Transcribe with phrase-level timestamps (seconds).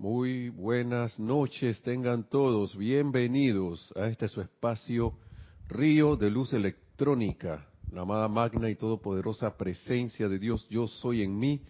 [0.00, 5.12] Muy buenas noches, tengan todos bienvenidos a este su espacio
[5.68, 11.38] Río de Luz Electrónica, la amada magna y todopoderosa presencia de Dios, yo soy en
[11.38, 11.60] mí,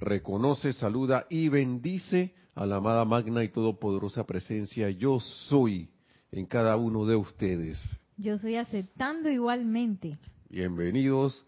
[0.00, 5.88] reconoce, saluda y bendice a la amada magna y todopoderosa presencia, yo soy
[6.32, 7.78] en cada uno de ustedes.
[8.16, 10.18] Yo soy aceptando igualmente.
[10.48, 11.46] Bienvenidos,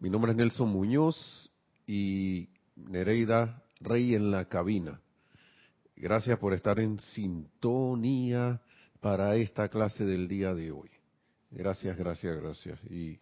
[0.00, 1.48] mi nombre es Nelson Muñoz
[1.86, 5.00] y Nereida Rey en la cabina.
[5.98, 8.60] Gracias por estar en sintonía
[9.00, 10.90] para esta clase del día de hoy.
[11.50, 12.78] Gracias, gracias, gracias.
[12.90, 13.18] Y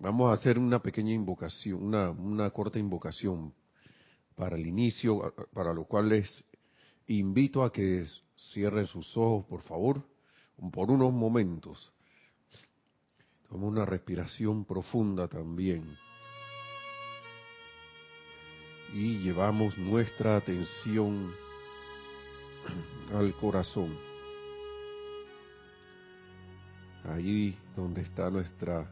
[0.00, 3.54] vamos a hacer una pequeña invocación, una, corta invocación
[4.34, 6.44] para el inicio, para lo cual les
[7.06, 8.04] invito a que
[8.52, 10.04] cierren sus ojos, por favor,
[10.72, 11.92] por unos momentos.
[13.48, 15.96] Toma una respiración profunda también.
[18.92, 21.32] Y llevamos nuestra atención
[23.14, 23.96] al corazón.
[27.04, 28.86] Ahí donde está nuestra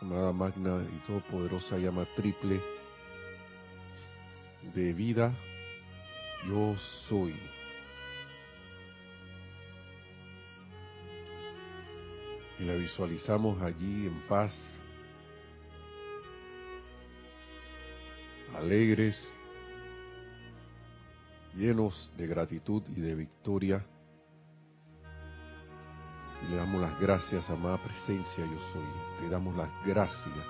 [0.00, 2.60] amada magna y todopoderosa llama triple
[4.74, 5.34] de vida,
[6.46, 6.76] yo
[7.08, 7.34] soy.
[12.58, 14.56] Y la visualizamos allí en paz,
[18.54, 19.16] alegres,
[21.56, 23.84] llenos de gratitud y de victoria.
[26.42, 29.20] Y le damos las gracias, amada presencia, yo soy.
[29.20, 30.46] Te damos las gracias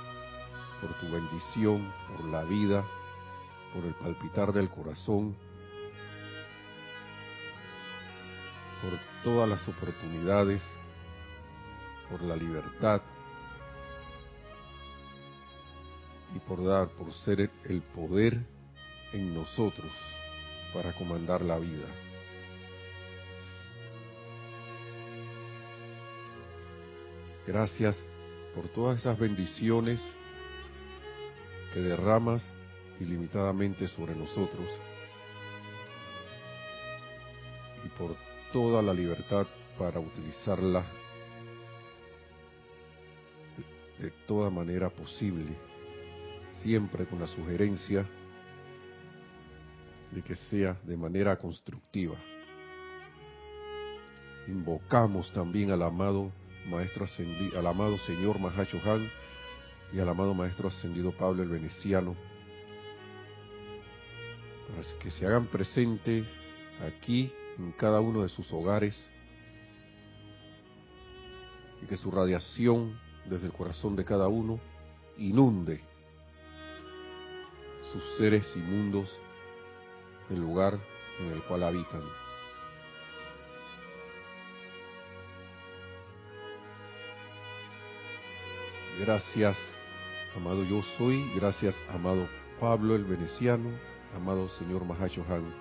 [0.80, 2.84] por tu bendición, por la vida,
[3.72, 5.36] por el palpitar del corazón,
[8.82, 10.62] por todas las oportunidades,
[12.10, 13.02] por la libertad
[16.34, 18.44] y por dar, por ser el poder
[19.12, 19.90] en nosotros
[20.74, 21.86] para comandar la vida.
[27.46, 28.04] Gracias
[28.54, 30.00] por todas esas bendiciones
[31.72, 32.44] que derramas
[32.98, 34.68] ilimitadamente sobre nosotros
[37.84, 38.16] y por
[38.52, 39.46] toda la libertad
[39.78, 40.84] para utilizarla
[43.98, 45.54] de toda manera posible,
[46.62, 48.08] siempre con la sugerencia
[50.14, 52.16] de que sea de manera constructiva.
[54.46, 56.30] Invocamos también al amado
[56.66, 59.10] Maestro Ascendido, al amado Señor Mahacho Han
[59.92, 62.14] y al amado Maestro Ascendido Pablo el Veneciano,
[64.68, 66.26] para que se hagan presentes
[66.86, 69.04] aquí en cada uno de sus hogares
[71.82, 74.60] y que su radiación desde el corazón de cada uno
[75.18, 75.80] inunde
[77.92, 79.18] sus seres inmundos
[80.30, 80.78] el lugar
[81.20, 82.02] en el cual habitan.
[88.98, 89.58] Gracias,
[90.36, 92.28] amado yo soy, gracias, amado
[92.60, 93.70] Pablo el Veneciano,
[94.14, 95.52] amado señor Mahacho Han,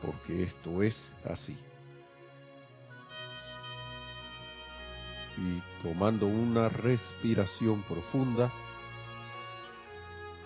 [0.00, 1.58] porque esto es así.
[5.36, 8.52] Y tomando una respiración profunda,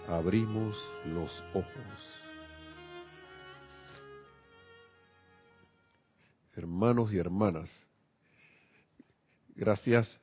[0.08, 2.25] abrimos los ojos.
[6.56, 7.70] Hermanos y hermanas.
[9.54, 10.18] Gracias.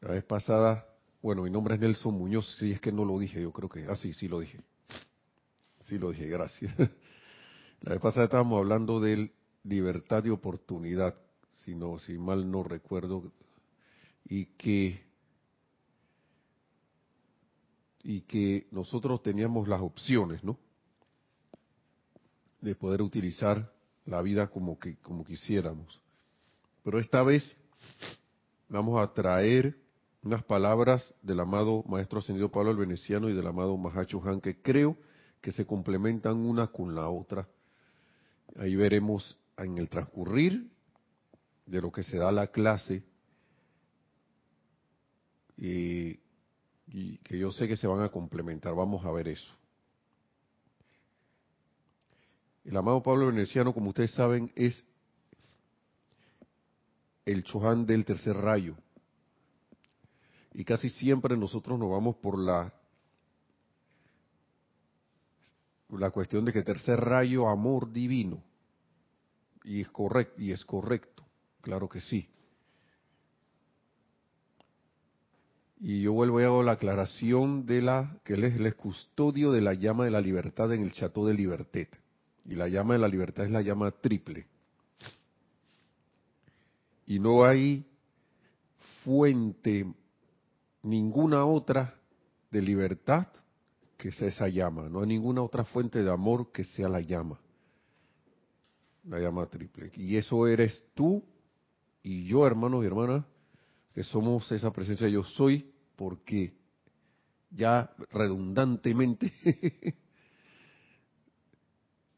[0.00, 0.86] La vez pasada,
[1.22, 3.86] bueno, mi nombre es Nelson Muñoz, si es que no lo dije, yo creo que,
[3.88, 4.60] ah, sí, sí lo dije.
[5.82, 6.74] Sí lo dije, gracias.
[7.80, 9.30] La vez pasada estábamos hablando de
[9.64, 11.14] libertad de oportunidad,
[11.52, 13.30] si, no, si mal no recuerdo,
[14.24, 15.04] y que,
[18.02, 20.58] y que nosotros teníamos las opciones, ¿no?
[22.62, 23.70] De poder utilizar
[24.06, 26.00] la vida como que como quisiéramos.
[26.82, 27.56] Pero esta vez
[28.68, 29.76] vamos a traer
[30.22, 34.60] unas palabras del amado Maestro Ascendido Pablo el Veneciano y del amado Mahacho Han que
[34.60, 34.96] creo
[35.40, 37.46] que se complementan una con la otra.
[38.56, 40.70] Ahí veremos en el transcurrir
[41.66, 43.02] de lo que se da la clase
[45.56, 46.20] y,
[46.86, 48.74] y que yo sé que se van a complementar.
[48.74, 49.54] Vamos a ver eso.
[52.64, 54.82] El amado Pablo Veneciano, como ustedes saben, es
[57.26, 58.74] el Chohan del tercer rayo.
[60.54, 62.72] Y casi siempre nosotros nos vamos por la,
[65.90, 68.42] la cuestión de que tercer rayo, amor divino.
[69.62, 71.24] Y es correcto, y es correcto,
[71.60, 72.28] claro que sí.
[75.80, 79.60] Y yo vuelvo y hago la aclaración de la que él es el custodio de
[79.60, 81.88] la llama de la libertad en el Chateau de Liberté
[82.44, 84.46] Y la llama de la libertad es la llama triple.
[87.06, 87.86] Y no hay
[89.02, 89.86] fuente,
[90.82, 91.94] ninguna otra
[92.50, 93.26] de libertad
[93.96, 94.88] que sea esa llama.
[94.88, 97.40] No hay ninguna otra fuente de amor que sea la llama.
[99.04, 99.90] La llama triple.
[99.96, 101.22] Y eso eres tú
[102.02, 103.24] y yo, hermanos y hermanas,
[103.94, 106.54] que somos esa presencia yo soy, porque
[107.50, 109.32] ya redundantemente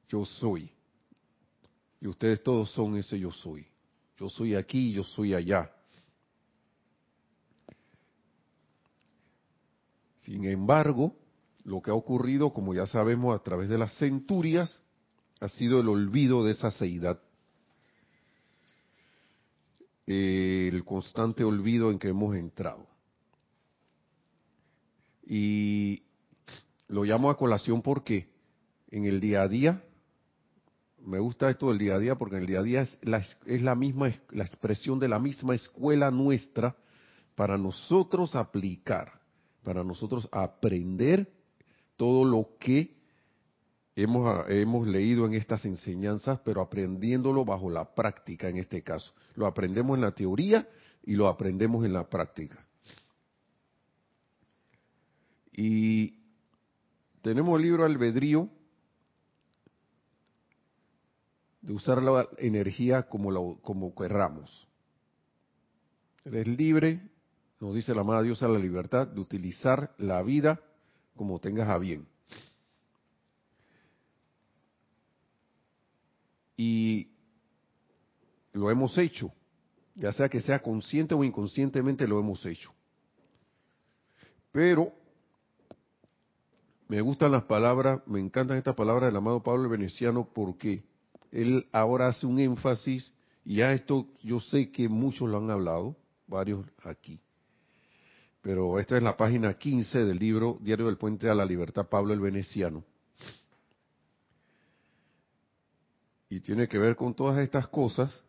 [0.08, 0.70] yo soy.
[2.00, 3.66] Y ustedes todos son ese yo soy.
[4.18, 5.70] Yo soy aquí, yo soy allá.
[10.18, 11.14] Sin embargo,
[11.64, 14.82] lo que ha ocurrido, como ya sabemos a través de las centurias,
[15.40, 17.20] ha sido el olvido de esa seidad.
[20.06, 22.86] el constante olvido en que hemos entrado.
[25.26, 26.04] Y
[26.86, 28.28] lo llamo a colación porque
[28.90, 29.82] en el día a día,
[31.06, 33.62] me gusta esto del día a día porque el día a día es la, es
[33.62, 36.76] la misma, la expresión de la misma escuela nuestra
[37.36, 39.20] para nosotros aplicar,
[39.62, 41.30] para nosotros aprender
[41.96, 42.96] todo lo que
[43.94, 49.14] hemos, hemos leído en estas enseñanzas, pero aprendiéndolo bajo la práctica en este caso.
[49.36, 50.68] Lo aprendemos en la teoría
[51.04, 52.66] y lo aprendemos en la práctica.
[55.52, 56.18] Y
[57.22, 58.50] tenemos el libro albedrío
[61.66, 64.68] de usar la energía como, como querramos.
[66.24, 67.00] Libre,
[67.60, 70.60] nos dice la amada diosa la libertad, de utilizar la vida
[71.16, 72.06] como tengas a bien.
[76.56, 77.10] Y
[78.52, 79.32] lo hemos hecho,
[79.96, 82.72] ya sea que sea consciente o inconscientemente lo hemos hecho.
[84.52, 84.92] Pero
[86.86, 90.84] me gustan las palabras, me encantan estas palabras del amado Pablo el Veneciano porque
[91.32, 93.12] él ahora hace un énfasis,
[93.44, 95.96] y a esto yo sé que muchos lo han hablado,
[96.26, 97.20] varios aquí.
[98.42, 102.14] Pero esta es la página 15 del libro Diario del Puente a la Libertad, Pablo
[102.14, 102.84] el Veneciano.
[106.28, 108.24] Y tiene que ver con todas estas cosas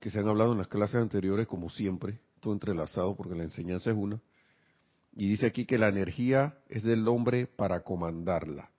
[0.00, 3.90] que se han hablado en las clases anteriores, como siempre, todo entrelazado porque la enseñanza
[3.90, 4.20] es una.
[5.12, 8.70] Y dice aquí que la energía es del hombre para comandarla.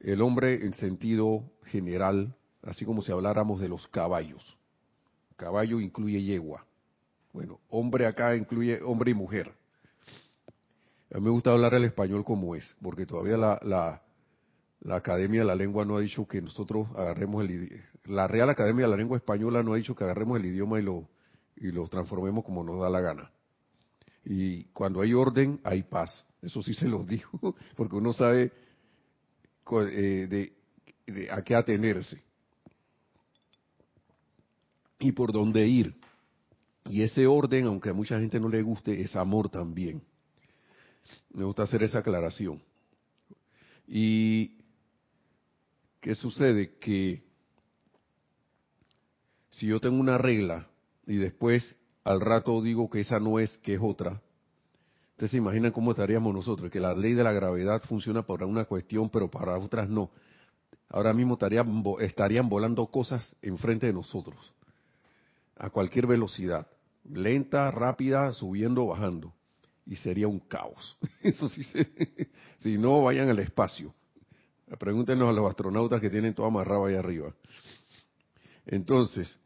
[0.00, 4.56] El hombre en sentido general, así como si habláramos de los caballos.
[5.36, 6.64] Caballo incluye yegua.
[7.32, 9.52] Bueno, hombre acá incluye hombre y mujer.
[11.12, 15.46] A mí me gusta hablar el español como es, porque todavía la, la, Academia de
[15.46, 17.82] la Lengua no ha dicho que nosotros agarremos el.
[18.04, 20.82] La Real Academia de la Lengua Española no ha dicho que agarremos el idioma y
[20.82, 21.08] lo,
[21.56, 23.30] y lo transformemos como nos da la gana.
[24.24, 26.24] Y cuando hay orden, hay paz.
[26.42, 28.52] Eso sí se los digo, porque uno sabe
[29.88, 30.26] eh,
[31.06, 32.22] de a qué atenerse
[34.98, 35.94] y por dónde ir.
[36.86, 40.02] Y ese orden, aunque a mucha gente no le guste, es amor también.
[41.32, 42.62] Me gusta hacer esa aclaración.
[43.86, 44.58] ¿Y
[46.00, 46.76] qué sucede?
[46.78, 47.22] Que
[49.50, 50.68] si yo tengo una regla
[51.06, 54.22] y después al rato digo que esa no es, que es otra,
[55.14, 58.64] ustedes se imaginan cómo estaríamos nosotros, que la ley de la gravedad funciona para una
[58.64, 60.10] cuestión, pero para otras no.
[60.88, 61.38] Ahora mismo
[62.00, 64.52] estarían, volando cosas enfrente de nosotros,
[65.56, 66.66] a cualquier velocidad
[67.04, 69.32] lenta, rápida, subiendo, bajando.
[69.86, 70.98] Y sería un caos.
[71.22, 71.62] Eso sí,
[72.56, 73.94] si no, vayan al espacio.
[74.78, 77.34] Pregúntenos a los astronautas que tienen todo amarrado ahí arriba.
[78.66, 79.38] Entonces,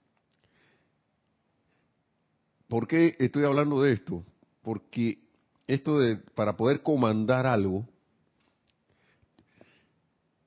[2.68, 4.25] ¿por qué estoy hablando de esto?
[4.62, 5.27] Porque
[5.68, 7.87] esto de, para poder comandar algo,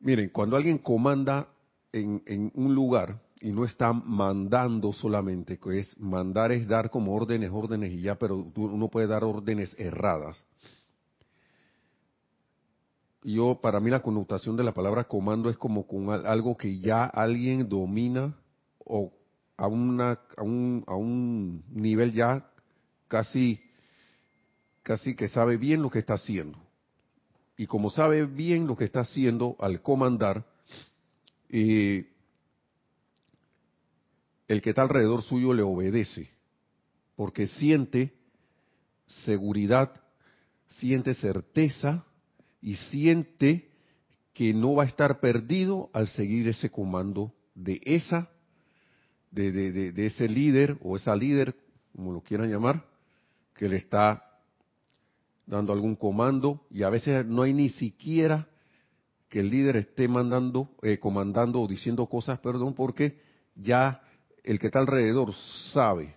[0.01, 1.47] miren, cuando alguien comanda
[1.93, 7.15] en, en un lugar, y no está mandando solamente, que es mandar es dar como
[7.15, 10.45] órdenes, órdenes y ya, pero uno puede dar órdenes erradas.
[13.23, 17.05] Yo, para mí la connotación de la palabra comando es como con algo que ya
[17.05, 18.35] alguien domina
[18.79, 19.11] o
[19.57, 22.47] a, una, a, un, a un nivel ya
[23.07, 23.59] casi,
[24.83, 26.57] casi que sabe bien lo que está haciendo.
[27.57, 30.45] Y como sabe bien lo que está haciendo al comandar,
[31.49, 32.09] eh,
[34.47, 36.29] el que está alrededor suyo le obedece,
[37.15, 38.13] porque siente
[39.25, 40.01] seguridad,
[40.67, 42.05] siente certeza
[42.61, 43.69] y siente
[44.33, 48.29] que no va a estar perdido al seguir ese comando de esa,
[49.29, 51.55] de, de, ese líder o esa líder,
[51.95, 52.85] como lo quieran llamar,
[53.55, 54.30] que le está
[55.51, 58.47] dando algún comando y a veces no hay ni siquiera
[59.27, 63.19] que el líder esté mandando, eh, comandando o diciendo cosas, perdón, porque
[63.55, 64.01] ya
[64.43, 65.33] el que está alrededor
[65.73, 66.15] sabe,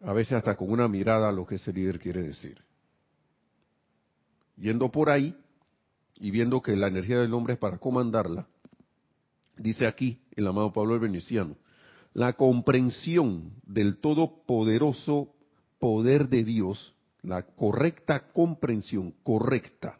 [0.00, 2.60] a veces hasta con una mirada, lo que ese líder quiere decir.
[4.56, 5.36] Yendo por ahí
[6.18, 8.48] y viendo que la energía del hombre es para comandarla,
[9.56, 11.56] dice aquí el amado Pablo el Veneciano,
[12.12, 15.32] la comprensión del todopoderoso
[15.78, 19.98] poder de Dios, la correcta comprensión, correcta.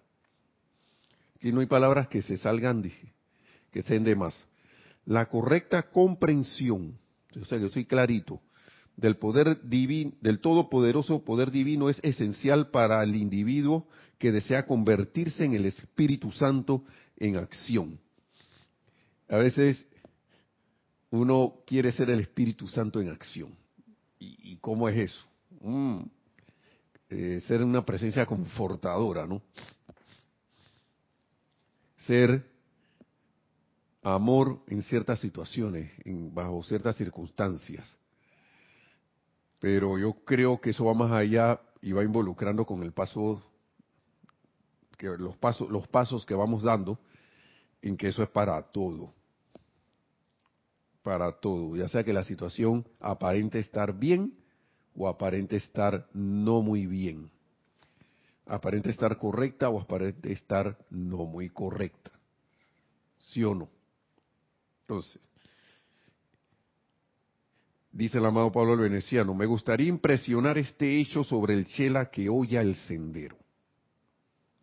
[1.36, 3.12] Aquí no hay palabras que se salgan, dije,
[3.70, 4.46] que sean de más.
[5.04, 6.98] La correcta comprensión,
[7.40, 8.40] o sea, yo soy clarito,
[8.96, 13.88] del poder divino, del todopoderoso poder divino es esencial para el individuo
[14.18, 16.84] que desea convertirse en el Espíritu Santo
[17.16, 17.98] en acción.
[19.28, 19.86] A veces
[21.10, 23.54] uno quiere ser el Espíritu Santo en acción.
[24.18, 25.24] ¿Y, cómo es eso?
[25.60, 26.02] Mm,
[27.14, 29.42] eh, ser una presencia confortadora, ¿no?
[32.07, 32.42] Ser
[34.02, 37.99] amor en ciertas situaciones, en, bajo ciertas circunstancias.
[39.59, 43.42] Pero yo creo que eso va más allá y va involucrando con el paso,
[44.97, 46.99] que los pasos, los pasos que vamos dando,
[47.83, 49.12] en que eso es para todo.
[51.02, 51.76] Para todo.
[51.76, 54.41] Ya sea que la situación aparente estar bien
[54.96, 57.30] o aparente estar no muy bien.
[58.46, 62.11] Aparente estar correcta o aparente estar no muy correcta.
[63.18, 63.68] ¿Sí o no?
[64.82, 65.20] Entonces,
[67.92, 72.28] dice el amado Pablo el Veneciano, me gustaría impresionar este hecho sobre el chela que
[72.28, 73.37] oya el sendero.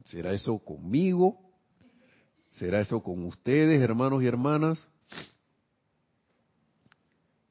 [0.04, 1.40] ¿Será eso conmigo?
[2.52, 4.88] ¿Será eso con ustedes, hermanos y hermanas?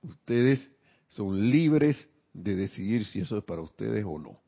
[0.02, 0.70] Ustedes
[1.08, 2.08] son libres
[2.42, 4.40] de decidir si eso es para ustedes o no.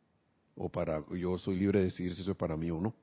[0.56, 2.94] O para yo soy libre de decidir si eso es para mí o no.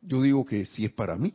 [0.00, 1.34] Yo digo que si es para mí.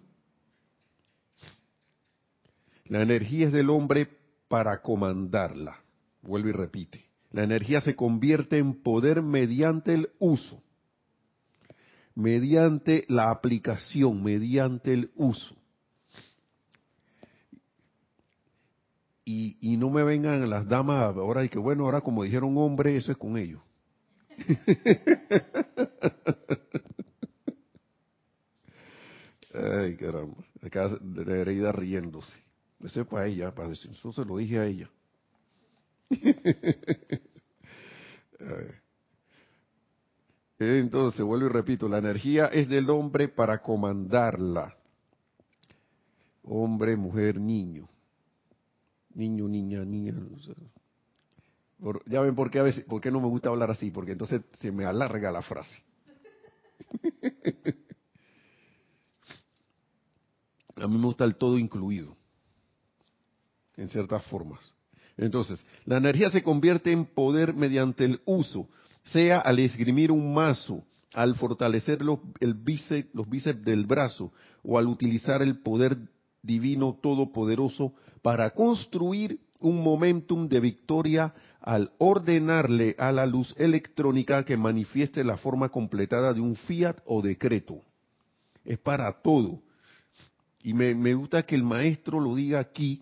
[2.86, 4.08] La energía es del hombre
[4.48, 5.78] para comandarla.
[6.22, 7.06] Vuelve y repite.
[7.32, 10.64] La energía se convierte en poder mediante el uso,
[12.16, 15.56] mediante la aplicación, mediante el uso.
[19.30, 22.96] Y, y no me vengan las damas ahora y que bueno, ahora como dijeron hombre,
[22.96, 23.62] eso es con ellos.
[29.54, 30.38] Ay, caramba.
[30.62, 32.38] Acá de herida riéndose.
[32.82, 34.90] Eso es para ella, para decir, eso se lo dije a ella.
[40.58, 44.74] Entonces, vuelvo y repito, la energía es del hombre para comandarla.
[46.44, 47.90] Hombre, mujer, niño.
[49.18, 50.14] Niño, niña, niña.
[52.06, 54.44] ya ven por qué a veces, por qué no me gusta hablar así, porque entonces
[54.54, 55.84] se me alarga la frase.
[60.76, 62.16] a mí me gusta el todo incluido
[63.76, 64.60] en ciertas formas.
[65.18, 68.70] Entonces, la energía se convierte en poder mediante el uso,
[69.06, 70.84] sea al esgrimir un mazo,
[71.16, 74.32] al fortalecer los, el bíceps, los bíceps del brazo
[74.62, 75.98] o al utilizar el poder
[76.42, 84.56] divino todopoderoso para construir un momentum de victoria al ordenarle a la luz electrónica que
[84.56, 87.82] manifieste la forma completada de un fiat o decreto.
[88.64, 89.62] Es para todo.
[90.64, 93.02] Y me, gusta que el maestro lo diga aquí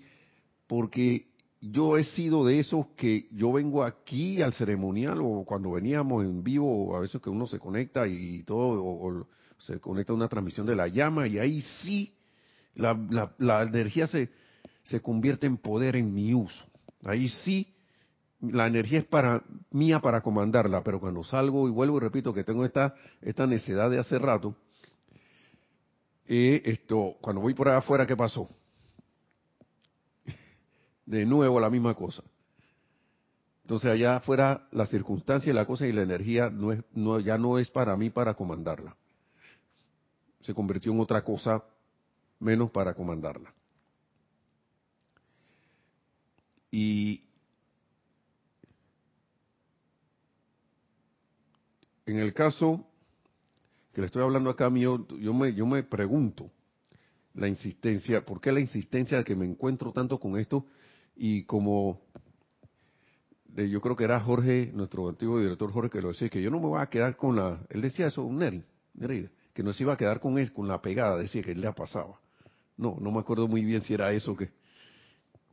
[0.68, 1.27] porque
[1.62, 6.44] yo he sido de esos que yo vengo aquí al ceremonial o cuando veníamos en
[6.44, 9.27] vivo, a veces que uno se conecta y todo, o,
[9.58, 12.14] se conecta a una transmisión de la llama y ahí sí
[12.75, 14.29] la, la, energía se,
[14.84, 16.65] se convierte en poder en mi uso.
[17.03, 17.67] Ahí sí
[18.41, 22.44] la energía es para mía para comandarla, pero cuando salgo y vuelvo y repito que
[22.44, 24.55] tengo esta, esta necesidad de hace rato,
[26.27, 28.50] eh, esto, cuando voy por allá afuera, ¿qué pasó?
[31.05, 32.24] de nuevo la misma cosa.
[33.63, 37.38] Entonces allá afuera la circunstancia y la cosa y la energía no es, no, ya
[37.38, 38.96] no es para mí para comandarla.
[40.41, 41.63] Se convirtió en otra cosa
[42.39, 43.54] menos para comandarla.
[46.72, 47.24] Y
[52.06, 52.86] en el caso
[53.94, 56.51] que le estoy hablando acá mío, yo me, yo me pregunto
[57.34, 60.65] la insistencia, ¿por qué la insistencia de que me encuentro tanto con esto?
[61.15, 62.01] y como
[63.56, 66.60] yo creo que era Jorge, nuestro antiguo director Jorge, que lo decía, que yo no
[66.60, 69.94] me voy a quedar con la, él decía eso, un Neri, que no se iba
[69.94, 72.20] a quedar con él, con la pegada, decía que él le pasaba.
[72.77, 74.51] No, no me acuerdo muy bien si era eso que,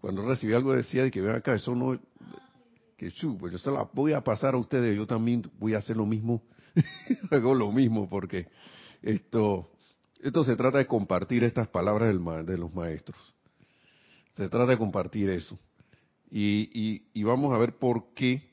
[0.00, 1.98] cuando recibí algo decía de que ven acá, eso no,
[2.96, 5.78] que chu, pues yo se la voy a pasar a ustedes, yo también voy a
[5.78, 6.42] hacer lo mismo,
[7.30, 8.48] hago lo mismo, porque
[9.02, 9.70] Esto,
[10.20, 12.08] esto se trata de compartir estas palabras
[12.46, 13.18] de los maestros.
[14.34, 15.58] Se trata de compartir eso.
[16.30, 18.48] Y, y, vamos a ver por qué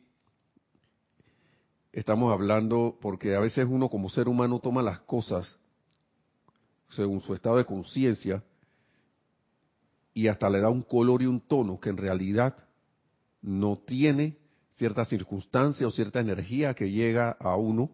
[1.94, 5.58] estamos hablando, porque a veces uno como ser humano toma las cosas
[6.90, 8.44] según su estado de conciencia
[10.14, 12.56] y hasta le da un color y un tono que en realidad
[13.42, 14.38] no tiene
[14.76, 17.92] cierta circunstancia o cierta energía que llega a uno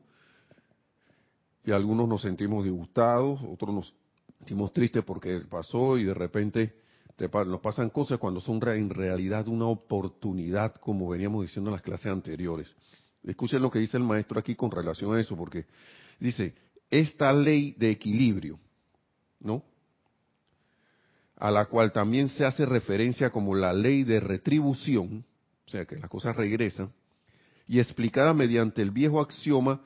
[1.66, 3.96] y algunos nos sentimos disgustados, otros nos
[4.38, 6.76] sentimos tristes porque pasó y de repente
[7.48, 12.08] nos pasan cosas cuando son en realidad una oportunidad, como veníamos diciendo en las clases
[12.08, 12.76] anteriores.
[13.24, 15.66] Escuchen lo que dice el maestro aquí con relación a eso, porque
[16.20, 16.54] dice,
[16.90, 18.60] esta ley de equilibrio,
[19.40, 19.64] ¿no?
[21.38, 25.26] A la cual también se hace referencia como la ley de retribución,
[25.68, 26.92] o sea que las cosas regresan,
[27.68, 29.82] y explicada mediante el viejo axioma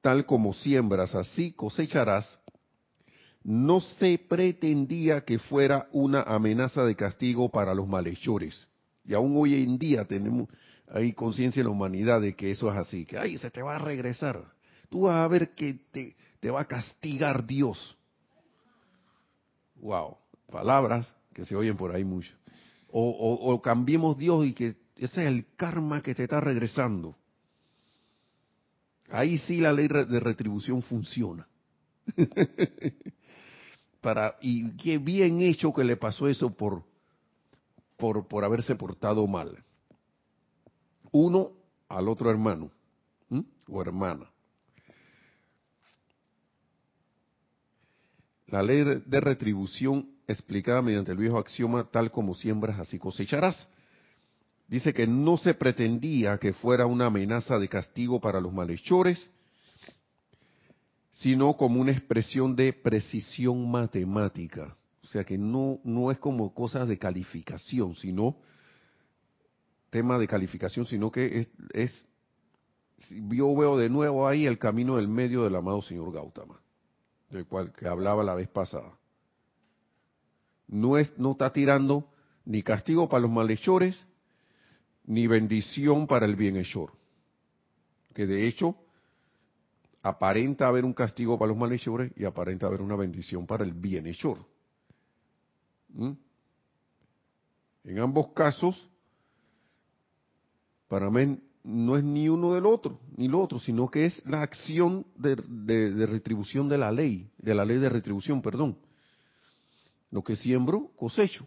[0.00, 2.38] tal como siembras, así cosecharás,
[3.42, 8.66] no se pretendía que fuera una amenaza de castigo para los malhechores.
[9.04, 10.48] Y aún hoy en día tenemos
[10.88, 13.76] ahí conciencia en la humanidad de que eso es así, que ay, se te va
[13.76, 14.42] a regresar.
[14.88, 17.96] Tú vas a ver que te, te va a castigar Dios.
[19.76, 20.16] Wow,
[20.50, 22.32] palabras que se oyen por ahí mucho.
[22.88, 27.16] O, o, cambiemos Dios y que ese es el karma que te está regresando.
[29.10, 31.48] Ahí sí la ley de retribución funciona.
[34.00, 36.84] Para, y qué bien hecho que le pasó eso por,
[37.96, 39.64] por, por haberse portado mal.
[41.10, 41.50] Uno
[41.88, 42.70] al otro hermano
[43.68, 44.30] o hermana.
[48.46, 53.68] La ley de retribución explicada mediante el viejo axioma, tal como siembras, así cosecharás
[54.68, 59.30] dice que no se pretendía que fuera una amenaza de castigo para los malhechores,
[61.12, 64.76] sino como una expresión de precisión matemática.
[65.02, 68.36] O sea que no, no es como cosas de calificación, sino
[69.90, 72.06] tema de calificación, sino que es, es
[73.28, 76.60] yo veo de nuevo ahí el camino del medio del amado señor Gautama,
[77.30, 78.98] del cual que hablaba la vez pasada.
[80.74, 82.08] No es, no está tirando
[82.44, 84.04] ni castigo para los malhechores,
[85.04, 86.90] ni bendición para el bienhechor.
[88.12, 88.74] Que de hecho
[90.02, 94.38] aparenta haber un castigo para los malhechores y aparenta haber una bendición para el bienhechor.
[95.90, 96.10] ¿Mm?
[97.84, 98.90] En ambos casos,
[100.88, 104.42] para mí no es ni uno del otro, ni lo otro, sino que es la
[104.42, 108.76] acción de, de retribución de la ley, de la ley de retribución, perdón.
[110.14, 111.44] Lo que siembro, cosecho.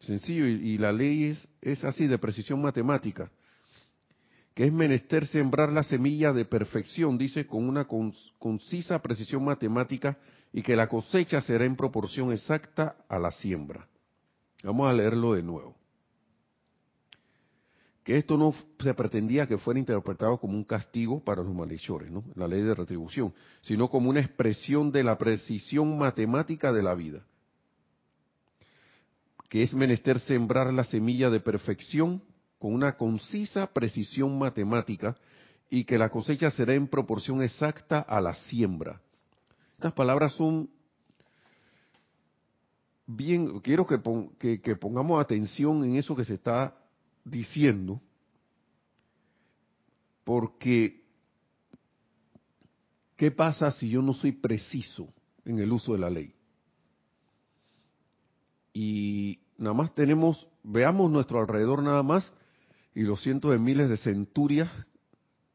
[0.00, 3.30] Sencillo, y, la ley es, así de precisión matemática,
[4.52, 10.18] que es menester sembrar la semilla de perfección, dice, con una concisa precisión matemática,
[10.52, 13.86] y que la cosecha será en proporción exacta a la siembra.
[14.64, 15.77] Vamos a leerlo de nuevo.
[18.08, 22.24] Que esto no se pretendía que fuera interpretado como un castigo para los malhechores, ¿no?
[22.36, 27.22] La ley de retribución, sino como una expresión de la precisión matemática de la vida
[29.48, 32.22] que es menester sembrar la semilla de perfección
[32.58, 35.16] con una concisa precisión matemática
[35.70, 39.00] y que la cosecha será en proporción exacta a la siembra.
[39.76, 40.68] Estas palabras son
[43.06, 46.77] bien, quiero que, que, pongamos atención en eso que se está
[47.30, 48.00] diciendo,
[50.24, 51.04] porque
[53.16, 55.12] ¿qué pasa si yo no soy preciso
[55.44, 56.34] en el uso de la ley?
[58.80, 62.32] y nada más tenemos, veamos nuestro alrededor nada más
[62.94, 64.70] y los cientos de miles de centurias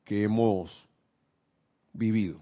[0.04, 0.90] que hemos
[1.94, 2.42] vivido.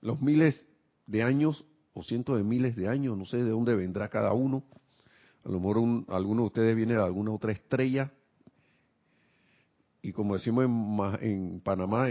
[0.00, 0.68] Los miles
[1.08, 4.62] de años o cientos de miles de años, no sé de dónde vendrá cada uno.
[5.44, 8.12] A lo mejor alguno de ustedes viene de alguna otra estrella.
[10.08, 12.08] Y como decimos en, en Panamá,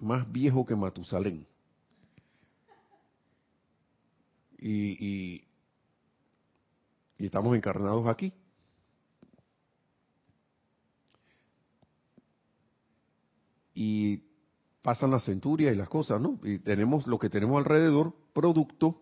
[0.00, 1.46] más viejo que Matusalén.
[4.58, 5.48] Y, y,
[7.16, 8.34] y estamos encarnados aquí.
[13.74, 14.24] Y
[14.82, 16.38] pasan las centurias y las cosas, ¿no?
[16.42, 19.00] Y tenemos lo que tenemos alrededor, producto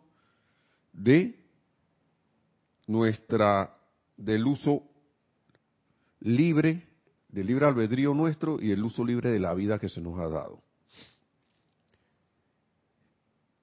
[0.92, 1.44] de
[2.86, 3.76] nuestra,
[4.16, 4.84] del uso
[6.20, 6.86] libre,
[7.28, 10.28] del libre albedrío nuestro y el uso libre de la vida que se nos ha
[10.28, 10.62] dado.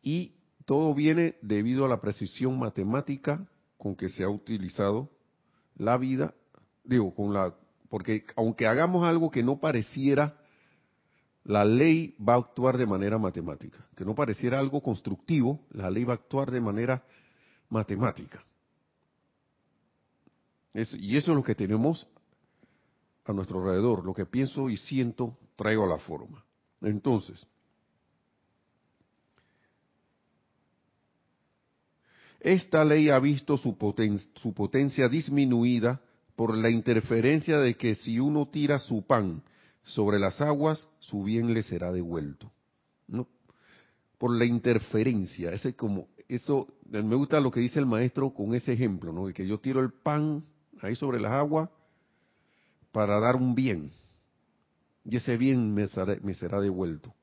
[0.01, 0.33] Y
[0.65, 3.45] todo viene debido a la precisión matemática
[3.77, 5.09] con que se ha utilizado
[5.75, 6.33] la vida,
[6.83, 7.55] digo, con la,
[7.89, 10.37] porque aunque hagamos algo que no pareciera
[11.45, 13.85] la ley va a actuar de manera matemática.
[13.95, 17.03] Que no pareciera algo constructivo, la ley va a actuar de manera
[17.69, 18.43] matemática.
[20.73, 22.07] y eso es lo que tenemos
[23.25, 24.05] a nuestro alrededor.
[24.05, 26.43] Lo que pienso y siento, traigo a la forma.
[26.81, 27.45] Entonces,
[32.39, 33.75] esta ley ha visto su,
[34.35, 36.01] su potencia disminuida
[36.35, 39.43] por la interferencia de que si uno tira su pan
[39.83, 42.51] sobre las aguas, su bien le será devuelto.
[43.07, 43.27] ¿no?
[44.17, 48.73] Por la interferencia, ese como eso me gusta lo que dice el maestro con ese
[48.73, 49.31] ejemplo, ¿no?
[49.33, 50.43] Que yo tiro el pan
[50.81, 51.69] ahí sobre las aguas
[52.93, 53.91] para dar un bien
[55.03, 57.13] y ese bien me será, me será devuelto.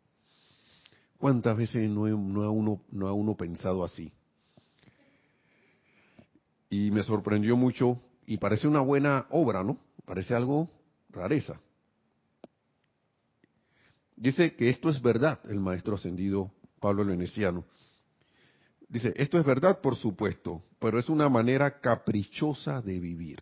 [1.16, 4.12] ¿Cuántas veces no, ha uno pensado así?
[6.68, 9.78] Y me sorprendió mucho y parece una buena obra, ¿no?
[10.04, 10.70] Parece algo
[11.10, 11.58] rareza.
[14.16, 17.64] Dice que esto es verdad, el maestro ascendido Pablo Veneciano.
[18.88, 23.40] Dice, esto es verdad, por supuesto, pero es una manera caprichosa de vivir.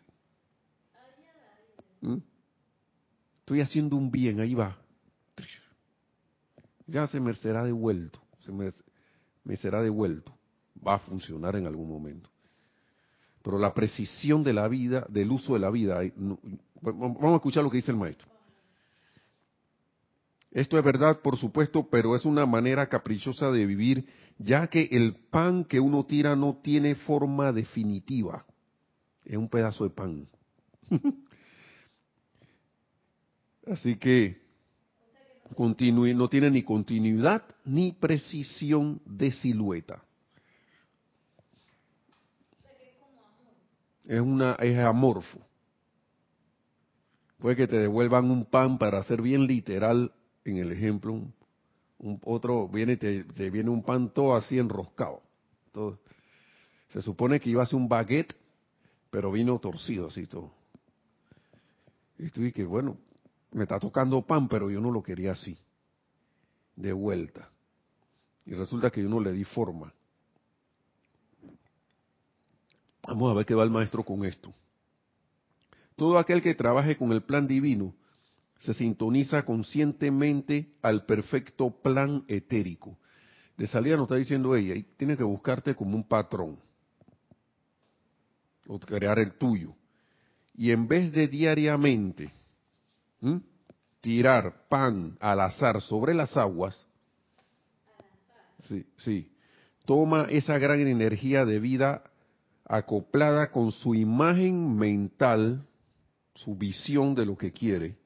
[2.01, 2.19] ¿Mm?
[3.41, 4.77] Estoy haciendo un bien, ahí va.
[6.87, 8.71] Ya se me será devuelto, se me,
[9.45, 10.35] me será devuelto.
[10.87, 12.31] Va a funcionar en algún momento.
[13.43, 16.01] Pero la precisión de la vida, del uso de la vida,
[16.81, 18.29] vamos a escuchar lo que dice el maestro.
[20.51, 24.07] Esto es verdad, por supuesto, pero es una manera caprichosa de vivir,
[24.39, 28.45] ya que el pan que uno tira no tiene forma definitiva.
[29.25, 30.29] Es un pedazo de pan.
[33.71, 34.41] Así que
[35.57, 40.03] no tiene ni continuidad ni precisión de silueta.
[44.07, 45.39] Es una es amorfo.
[47.39, 50.13] Puede que te devuelvan un pan para ser bien literal
[50.45, 55.23] en el ejemplo, un, otro viene te, te, viene un pan todo así enroscado.
[56.89, 58.35] Se supone que iba a ser un baguette,
[59.11, 60.53] pero vino torcido así todo.
[62.19, 62.97] Y estoy que, bueno,
[63.53, 65.57] me está tocando pan, pero yo no lo quería así,
[66.77, 67.51] de vuelta.
[68.45, 69.93] Y resulta que yo no le di forma.
[73.07, 74.53] Vamos a ver qué va el maestro con esto.
[75.97, 77.95] Todo aquel que trabaje con el plan divino
[78.59, 82.99] se sintoniza conscientemente al perfecto plan etérico.
[83.57, 86.59] De salida nos está diciendo ella, y tiene que buscarte como un patrón,
[88.67, 89.75] o crear el tuyo.
[90.55, 92.31] Y en vez de diariamente
[94.01, 96.87] tirar pan al azar sobre las aguas,
[98.65, 99.31] sí, sí,
[99.85, 102.03] toma esa gran energía de vida
[102.65, 105.67] acoplada con su imagen mental,
[106.35, 107.97] su visión de lo que quiere,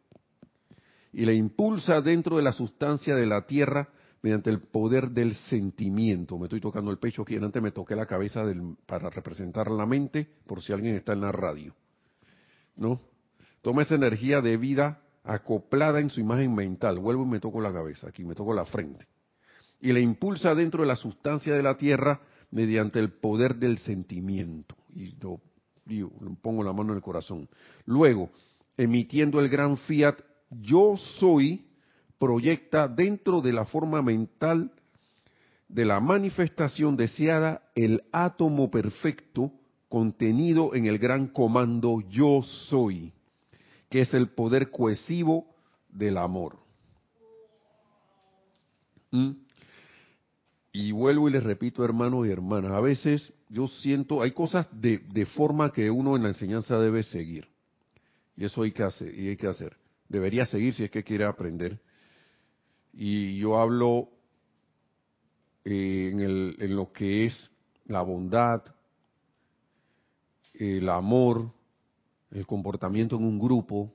[1.12, 3.88] y la impulsa dentro de la sustancia de la tierra
[4.22, 6.38] mediante el poder del sentimiento.
[6.38, 8.44] Me estoy tocando el pecho aquí, antes me toqué la cabeza
[8.86, 11.74] para representar la mente, por si alguien está en la radio.
[12.76, 13.00] ¿No?
[13.62, 16.98] Toma esa energía de vida acoplada en su imagen mental.
[16.98, 19.06] Vuelvo y me toco la cabeza, aquí me toco la frente.
[19.80, 22.20] Y la impulsa dentro de la sustancia de la tierra
[22.50, 24.76] mediante el poder del sentimiento.
[24.94, 25.40] Y yo
[25.84, 27.48] digo, pongo la mano en el corazón.
[27.86, 28.30] Luego,
[28.76, 30.18] emitiendo el gran fiat
[30.50, 31.66] yo soy
[32.18, 34.70] proyecta dentro de la forma mental
[35.68, 39.52] de la manifestación deseada el átomo perfecto
[39.88, 43.12] contenido en el gran comando yo soy,
[43.92, 45.54] que es el poder cohesivo
[45.88, 46.58] del amor.
[49.12, 49.32] ¿Mm?
[50.72, 54.98] Y vuelvo y les repito, hermanos y hermanas, a veces yo siento, hay cosas de,
[54.98, 57.46] de, forma que uno en la enseñanza debe seguir.
[58.36, 59.76] Y eso hay que hacer, y hay que hacer
[60.12, 61.80] debería seguir si es que quiere aprender.
[62.92, 64.10] Y yo hablo
[65.64, 67.50] eh, en, lo que es
[67.86, 68.62] la bondad,
[70.52, 71.50] el amor,
[72.32, 73.92] el comportamiento en un grupo,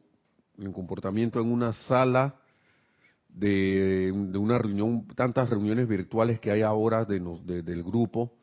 [0.58, 2.36] el comportamiento en una sala
[3.30, 7.20] de, una reunión, tantas reuniones virtuales que hay ahora de,
[7.64, 8.34] del grupo,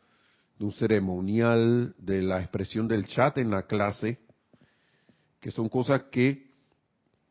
[0.58, 4.18] de un ceremonial, de la expresión del chat en la clase,
[5.40, 6.50] que son cosas que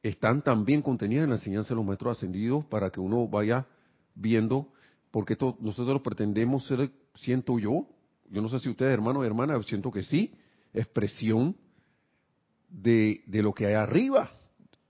[0.02, 3.66] están también contenidas en la enseñanza de los maestros ascendidos para que uno vaya
[4.16, 4.70] viendo,
[5.12, 7.88] porque nosotros pretendemos ser, siento yo,
[8.30, 10.34] yo no sé si ustedes hermanos y hermanas, siento que sí,
[10.74, 11.56] expresión
[12.74, 14.32] de, de lo que hay arriba,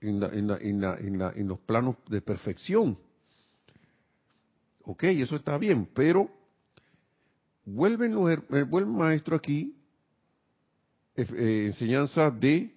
[0.00, 2.98] en, en, los planos de perfección.
[4.82, 6.30] Ok, eso está bien, pero
[7.64, 9.76] vuelven los, eh, vuelve el maestro aquí,
[11.16, 12.74] eh, eh, enseñanza de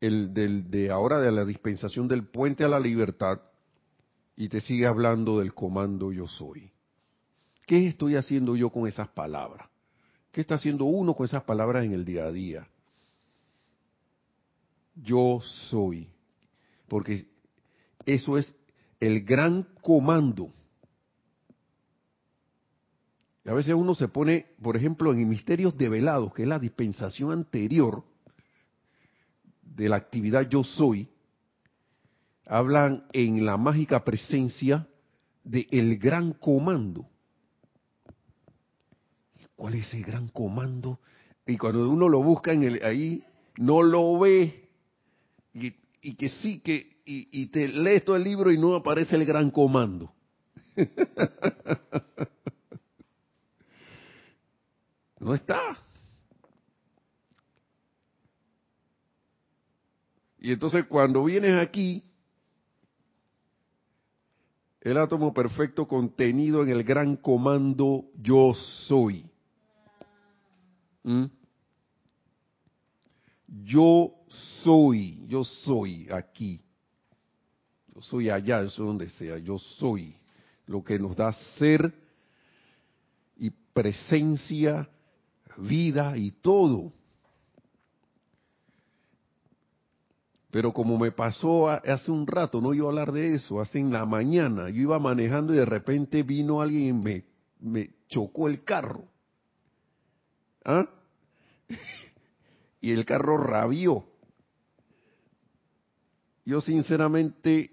[0.00, 3.40] el del, de ahora de la dispensación del puente a la libertad,
[4.36, 6.70] y te sigue hablando del comando yo soy.
[7.66, 9.68] ¿Qué estoy haciendo yo con esas palabras?
[10.30, 12.68] ¿Qué está haciendo uno con esas palabras en el día a día?
[14.96, 16.08] Yo soy.
[16.88, 17.26] Porque
[18.04, 18.54] eso es
[19.00, 20.52] el gran comando.
[23.46, 28.02] a veces uno se pone, por ejemplo, en misterios develados, que es la dispensación anterior
[29.62, 31.08] de la actividad yo soy,
[32.46, 34.88] hablan en la mágica presencia
[35.44, 37.08] de el gran comando.
[39.54, 41.00] ¿Cuál es ese gran comando?
[41.46, 43.24] Y cuando uno lo busca en el, ahí,
[43.56, 44.65] no lo ve.
[45.58, 45.72] Y,
[46.16, 50.12] que sí, que, y, te lees todo el libro y no aparece el gran comando.
[55.18, 55.78] no está.
[60.38, 62.04] Y entonces cuando vienes aquí,
[64.82, 69.24] el átomo perfecto contenido en el gran comando yo soy.
[71.02, 71.24] ¿Mm?
[73.64, 76.60] Yo soy, yo soy aquí.
[77.94, 80.14] Yo soy allá, eso donde sea, yo soy.
[80.66, 81.92] Lo que nos da ser
[83.36, 84.88] y presencia,
[85.56, 86.92] vida y todo.
[90.50, 93.92] Pero como me pasó hace un rato, no iba a hablar de eso, hace en
[93.92, 97.24] la mañana, yo iba manejando y de repente vino alguien y me,
[97.60, 99.04] me chocó el carro.
[100.64, 100.88] ¿Ah?
[102.80, 104.04] y el carro rabió.
[106.46, 107.72] Yo sinceramente,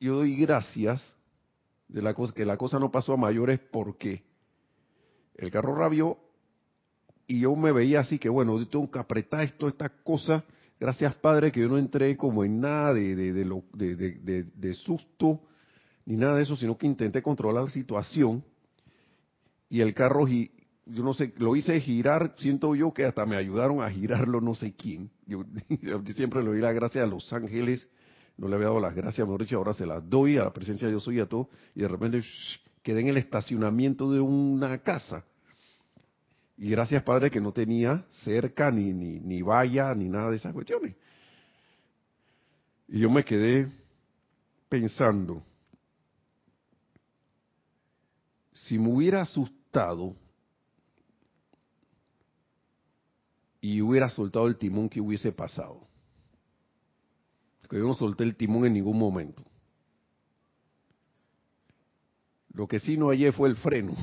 [0.00, 1.16] yo doy gracias
[1.86, 4.24] de la cosa, que la cosa no pasó a mayores porque
[5.36, 6.18] el carro rabió
[7.28, 10.44] y yo me veía así que bueno, yo tengo que apretar esto, esta cosa
[10.78, 15.40] Gracias, Padre, que yo no entré como en nada de, de, de, susto
[16.04, 18.44] ni nada de eso, sino que intenté controlar la situación
[19.70, 23.80] y el carro, yo no sé, lo hice girar, siento yo que hasta me ayudaron
[23.80, 25.10] a girarlo no sé quién.
[25.26, 25.44] Yo,
[26.14, 27.88] siempre le doy las gracias a los ángeles,
[28.36, 30.86] no le había dado las gracias, mejor dicho, ahora se las doy a la presencia
[30.86, 32.22] de Dios soy a todo, y de repente
[32.82, 35.24] quedé en el estacionamiento de una casa
[36.58, 40.54] y gracias, Padre, que no tenía cerca ni, ni, ni valla ni nada de esas
[40.54, 40.96] cuestiones.
[42.88, 43.70] Y yo me quedé
[44.68, 45.42] pensando,
[48.52, 50.16] si me hubiera asustado
[53.60, 55.86] y hubiera soltado el timón, ¿qué hubiese pasado?
[57.66, 59.42] Porque yo no solté el timón en ningún momento.
[62.52, 63.96] Lo que sí no hallé fue el freno.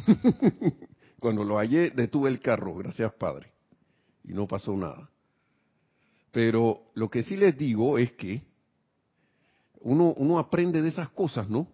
[1.19, 3.54] Cuando lo hallé, detuve el carro, gracias Padre.
[4.26, 5.10] Y no pasó nada.
[6.32, 8.43] Pero lo que sí les digo es que
[9.80, 11.67] uno, uno aprende de esas cosas, ¿no?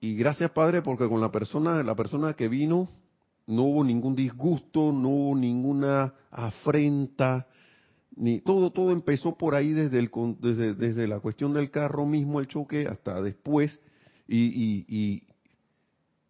[0.00, 2.88] Y gracias Padre porque con la persona, la persona que vino,
[3.46, 7.46] no hubo ningún disgusto, no hubo ninguna afrenta,
[8.16, 12.40] ni todo, todo empezó por ahí desde, el, desde, desde la cuestión del carro mismo,
[12.40, 13.78] el choque, hasta después,
[14.26, 15.22] y, y,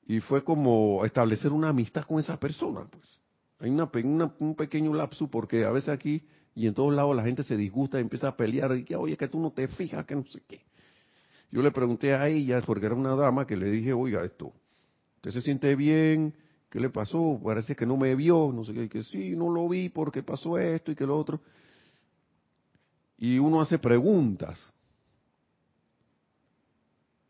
[0.06, 3.20] y fue como establecer una amistad con esa persona, pues.
[3.60, 3.90] Hay una,
[4.38, 6.22] un pequeño lapso porque a veces aquí
[6.54, 9.16] y en todos lados la gente se disgusta y empieza a pelear y que, oye,
[9.16, 10.62] que tú no te fijas, que no sé qué.
[11.52, 14.52] Yo le pregunté a ella, porque era una dama, que le dije, oiga, esto,
[15.16, 16.34] ¿usted se siente bien?
[16.70, 17.40] ¿Qué le pasó?
[17.44, 20.22] Parece que no me vio, no sé qué, y que sí, no lo vi porque
[20.22, 21.40] pasó esto y que lo otro.
[23.20, 24.59] Y uno hace preguntas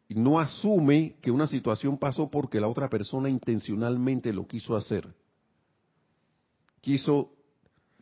[0.09, 5.13] y no asume que una situación pasó porque la otra persona intencionalmente lo quiso hacer.
[6.81, 7.33] Quiso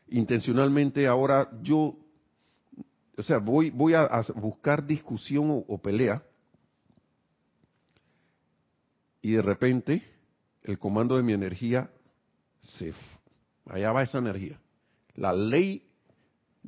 [0.09, 1.97] intencionalmente ahora yo,
[3.17, 6.23] o sea, voy, voy a, buscar discusión o, pelea
[9.23, 10.03] y de repente
[10.63, 11.91] el comando de mi energía
[12.77, 12.93] se...
[13.67, 14.59] Allá va esa energía.
[15.15, 15.88] La ley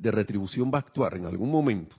[0.01, 1.95] de retribución va a actuar en algún momento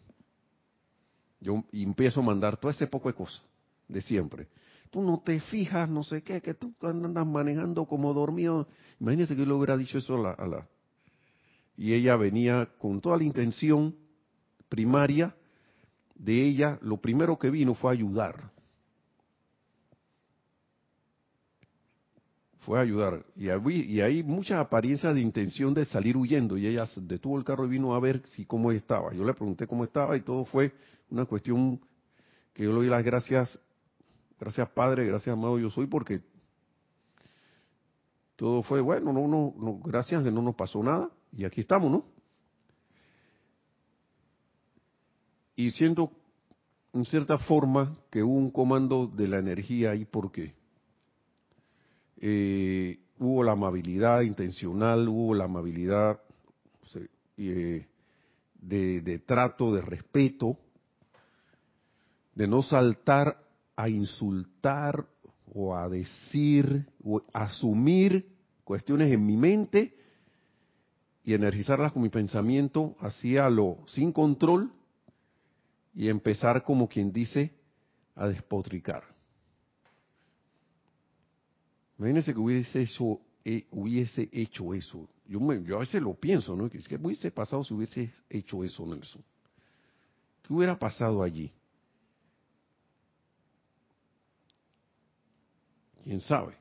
[1.42, 3.42] yo empiezo a mandar todo ese poco de cosas
[3.88, 4.48] de siempre.
[4.90, 8.68] Tú no te fijas, no sé qué, que tú andas manejando como dormido.
[9.00, 10.68] Imagínense que yo le hubiera dicho eso a la, a la...
[11.76, 13.96] Y ella venía con toda la intención
[14.68, 15.34] primaria
[16.14, 18.52] de ella, lo primero que vino fue ayudar.
[22.62, 23.24] Fue a ayudar.
[23.36, 23.48] Y,
[24.00, 26.56] hay muchas apariencias de intención de salir huyendo.
[26.56, 29.12] Y ella detuvo el carro y vino a ver si cómo estaba.
[29.12, 30.72] Yo le pregunté cómo estaba y todo fue
[31.10, 31.80] una cuestión
[32.52, 33.60] que yo le doy las gracias.
[34.38, 36.20] Gracias Padre, gracias amado yo soy, porque
[38.34, 41.10] todo fue bueno, no, no, no, gracias que no nos pasó nada.
[41.32, 42.04] Y aquí estamos, ¿no?
[45.54, 46.10] Y siento
[46.92, 50.61] en cierta forma que hubo un comando de la energía y por qué.
[52.24, 56.20] Eh, hubo la amabilidad intencional, hubo la amabilidad
[57.36, 57.84] eh,
[58.60, 60.56] de, trato, de respeto,
[62.36, 63.42] de no saltar
[63.74, 65.04] a insultar
[65.52, 68.28] o a decir o asumir
[68.62, 69.92] cuestiones en mi mente
[71.24, 74.72] y energizarlas con mi pensamiento hacia lo sin control
[75.92, 77.50] y empezar como quien dice
[78.14, 79.11] a despotricar.
[82.02, 85.08] Imagínense que hubiese hecho, eh, hubiese hecho eso.
[85.24, 86.68] Yo, yo a veces lo pienso, ¿no?
[86.68, 89.22] ¿Qué hubiese pasado si hubiese hecho eso, Nelson?
[90.42, 91.52] ¿Qué hubiera pasado allí?
[96.02, 96.56] ¿Quién sabe?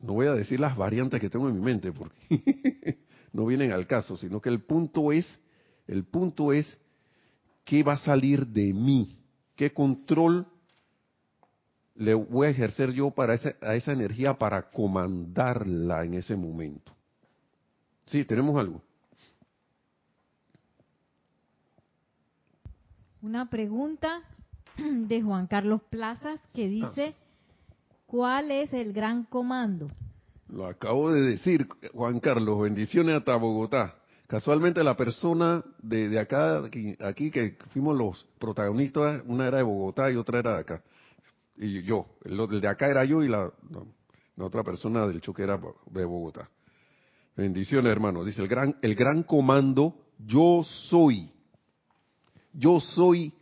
[0.00, 3.00] No voy a decir las variantes que tengo en mi mente porque
[3.34, 5.26] no vienen al caso, sino que el punto es,
[5.86, 6.78] el punto es
[7.66, 9.18] qué va a salir de mí,
[9.56, 10.46] qué control
[11.94, 16.92] le voy a ejercer yo para esa, a esa energía para comandarla en ese momento.
[18.06, 18.82] Sí, tenemos algo.
[23.22, 24.22] Una pregunta
[24.76, 27.14] de Juan Carlos Plazas que ah, dice,
[28.06, 29.88] ¿cuál es el gran comando?
[30.48, 33.94] Lo acabo de decir, Juan Carlos, bendiciones hasta Bogotá.
[34.26, 36.62] Casualmente la persona de, acá,
[37.00, 40.82] aquí, que fuimos los protagonistas, una era de Bogotá y otra era de acá.
[41.56, 43.52] Y yo, el, de acá era yo y la,
[44.38, 46.48] otra persona del choque era de Bogotá.
[47.36, 48.24] Bendiciones, hermano.
[48.24, 51.30] Dice el gran, el gran comando, yo soy.
[52.52, 53.32] Yo soy,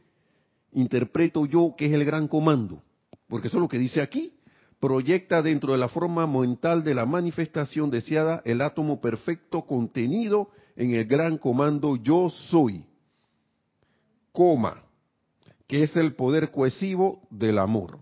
[0.73, 2.83] interpreto yo que es el gran comando.
[3.29, 4.35] Porque eso es lo que dice aquí.
[4.81, 10.95] Proyecta dentro de la forma mental de la manifestación deseada el átomo perfecto contenido en
[10.95, 12.85] el gran comando yo soy,
[14.33, 14.83] coma,
[15.67, 18.01] que es el poder cohesivo del amor.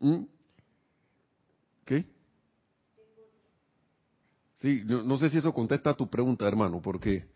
[0.00, 0.24] ¿Mm?
[1.84, 2.04] ¿Qué?
[4.56, 7.26] Sí, no, sé si eso contesta a tu pregunta, hermano, porque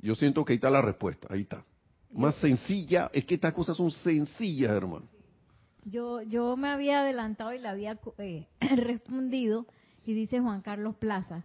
[0.00, 1.64] yo siento que ahí está la respuesta, ahí está.
[2.12, 5.08] Más sencilla, es que estas cosas son sencillas, hermano.
[5.84, 9.66] Yo, yo me había adelantado y le había eh, respondido,
[10.04, 11.44] y dice Juan Carlos Plaza,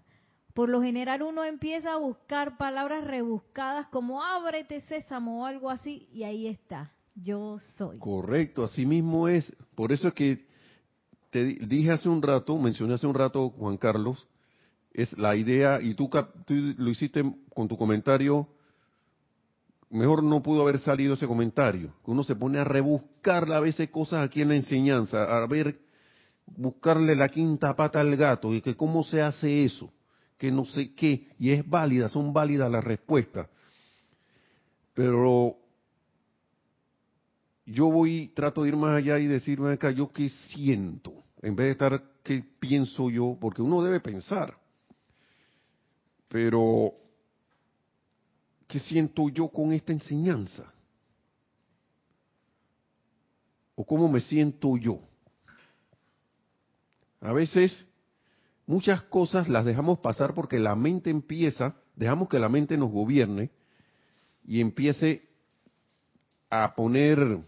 [0.57, 6.09] por lo general uno empieza a buscar palabras rebuscadas como ábrete sésamo o algo así,
[6.11, 7.99] y ahí está, yo soy.
[7.99, 9.55] Correcto, así mismo es.
[9.75, 10.47] Por eso es que
[11.29, 14.27] te dije hace un rato, mencioné hace un rato, Juan Carlos,
[14.93, 16.09] es la idea, y tú,
[16.47, 18.47] tú lo hiciste con tu comentario
[19.91, 21.93] mejor no pudo haber salido ese comentario.
[22.03, 25.77] Uno se pone a rebuscar a veces cosas aquí en la enseñanza, a ver,
[26.47, 29.91] buscarle la quinta pata al gato y que cómo se hace eso,
[30.38, 33.50] que no sé qué, y es válida, son válidas las respuestas.
[34.93, 35.58] Pero
[37.65, 41.67] yo voy, trato de ir más allá y decirme acá, yo qué siento, en vez
[41.67, 44.58] de estar qué pienso yo, porque uno debe pensar.
[46.28, 46.93] Pero
[48.67, 50.71] ¿Qué siento yo con esta enseñanza?
[53.76, 55.00] ¿O cómo me siento yo?
[57.21, 57.86] A veces
[58.67, 63.49] muchas cosas las dejamos pasar porque la mente empieza, dejamos que la mente nos gobierne
[64.45, 65.27] y empiece
[66.49, 67.39] a poner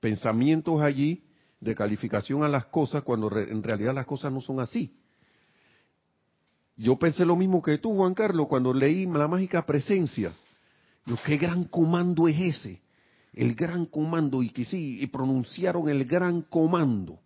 [0.00, 1.24] pensamientos allí
[1.60, 4.98] de calificación a las cosas cuando en realidad las cosas no son así.
[6.76, 10.32] Yo pensé lo mismo que tú, Juan Carlos, cuando leí la mágica presencia.
[11.24, 12.82] ¿Qué gran comando es ese?
[13.32, 17.18] El gran comando, y que sí, y pronunciaron el gran comando.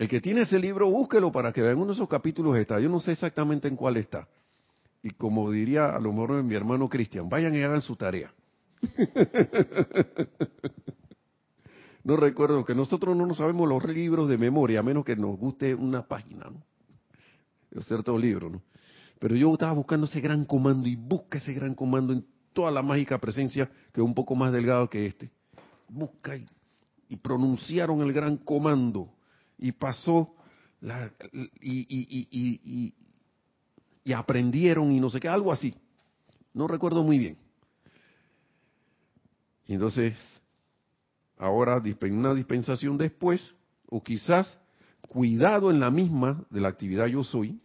[0.00, 2.80] El que tiene ese libro, búsquelo para que vean uno de esos capítulos está.
[2.80, 4.26] Yo no sé exactamente en cuál está.
[5.02, 8.32] Y como diría a lo mejor mi hermano Cristian, vayan y hagan su tarea.
[12.02, 15.38] no recuerdo que nosotros no nos sabemos los libros de memoria, a menos que nos
[15.38, 17.82] guste una página, ¿no?
[17.82, 18.62] cierto libro.
[19.18, 22.80] Pero yo estaba buscando ese gran comando y busca ese gran comando en toda la
[22.80, 25.30] mágica presencia que es un poco más delgado que este.
[25.90, 29.19] Busca y, pronunciaron el gran comando
[29.60, 30.34] y pasó
[30.80, 31.12] la,
[31.60, 32.94] y,
[34.02, 35.74] y, aprendieron y no sé qué, algo así.
[36.52, 37.36] No recuerdo muy bien.
[39.68, 40.16] Entonces,
[41.38, 41.80] ahora
[42.10, 43.54] una dispensación después,
[43.88, 44.58] o quizás
[45.02, 47.60] cuidado en la misma de la actividad yo soy,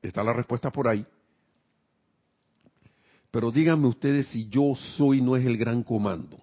[0.00, 1.04] Está la respuesta por ahí.
[3.30, 6.40] Pero díganme ustedes si yo soy no es el gran comando.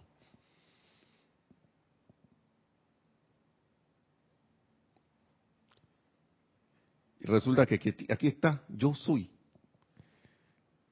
[7.25, 9.29] Resulta que aquí, está, yo soy.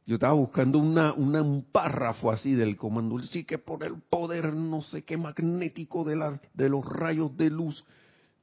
[0.05, 3.21] Yo estaba buscando una, un párrafo así del comando.
[3.23, 7.86] Sí que por el poder no sé qué magnético de los rayos de luz.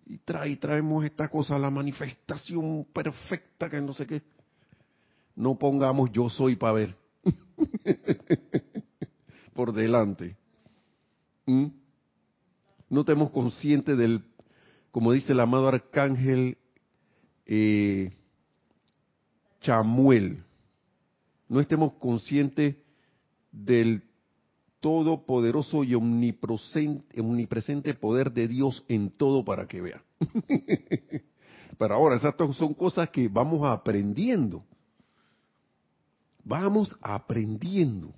[0.07, 4.23] Y trae, traemos esta cosa, la manifestación perfecta que no sé qué.
[5.37, 6.97] No pongamos yo soy para ver.
[9.53, 10.37] por delante.
[11.47, 11.67] ¿Mm?
[12.89, 14.25] No estemos conscientes del,
[14.91, 16.57] como dice el amado arcángel
[17.53, 18.13] eh,
[19.61, 20.45] Chamuel,
[21.49, 22.77] no estemos conscientes
[23.51, 24.05] del
[24.79, 30.03] todopoderoso y omnipresente, poder de Dios en todo para que vea.
[31.79, 34.65] Pero ahora, esas son cosas que vamos aprendiendo.
[36.45, 38.15] Vamos aprendiendo.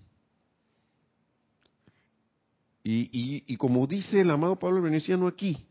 [2.84, 5.64] Y, y, como dice el amado Pablo Veneciano aquí,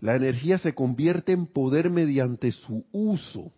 [0.00, 3.52] la energía se convierte en poder mediante su uso.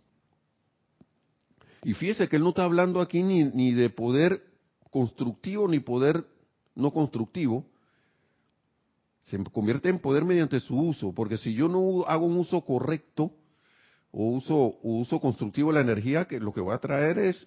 [1.82, 4.42] Y fíjese que él no está hablando aquí ni, ni de poder
[4.90, 6.24] constructivo ni poder
[6.74, 7.64] no constructivo.
[9.22, 13.32] Se convierte en poder mediante su uso, porque si yo no hago un uso correcto
[14.10, 17.46] o uso, uso constructivo de la energía, que lo que va a traer es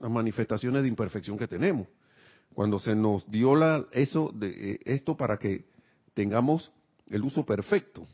[0.00, 1.86] las manifestaciones de imperfección que tenemos.
[2.52, 5.64] Cuando se nos dio la, eso de, eh, esto para que
[6.12, 6.70] tengamos
[7.08, 8.06] el uso perfecto.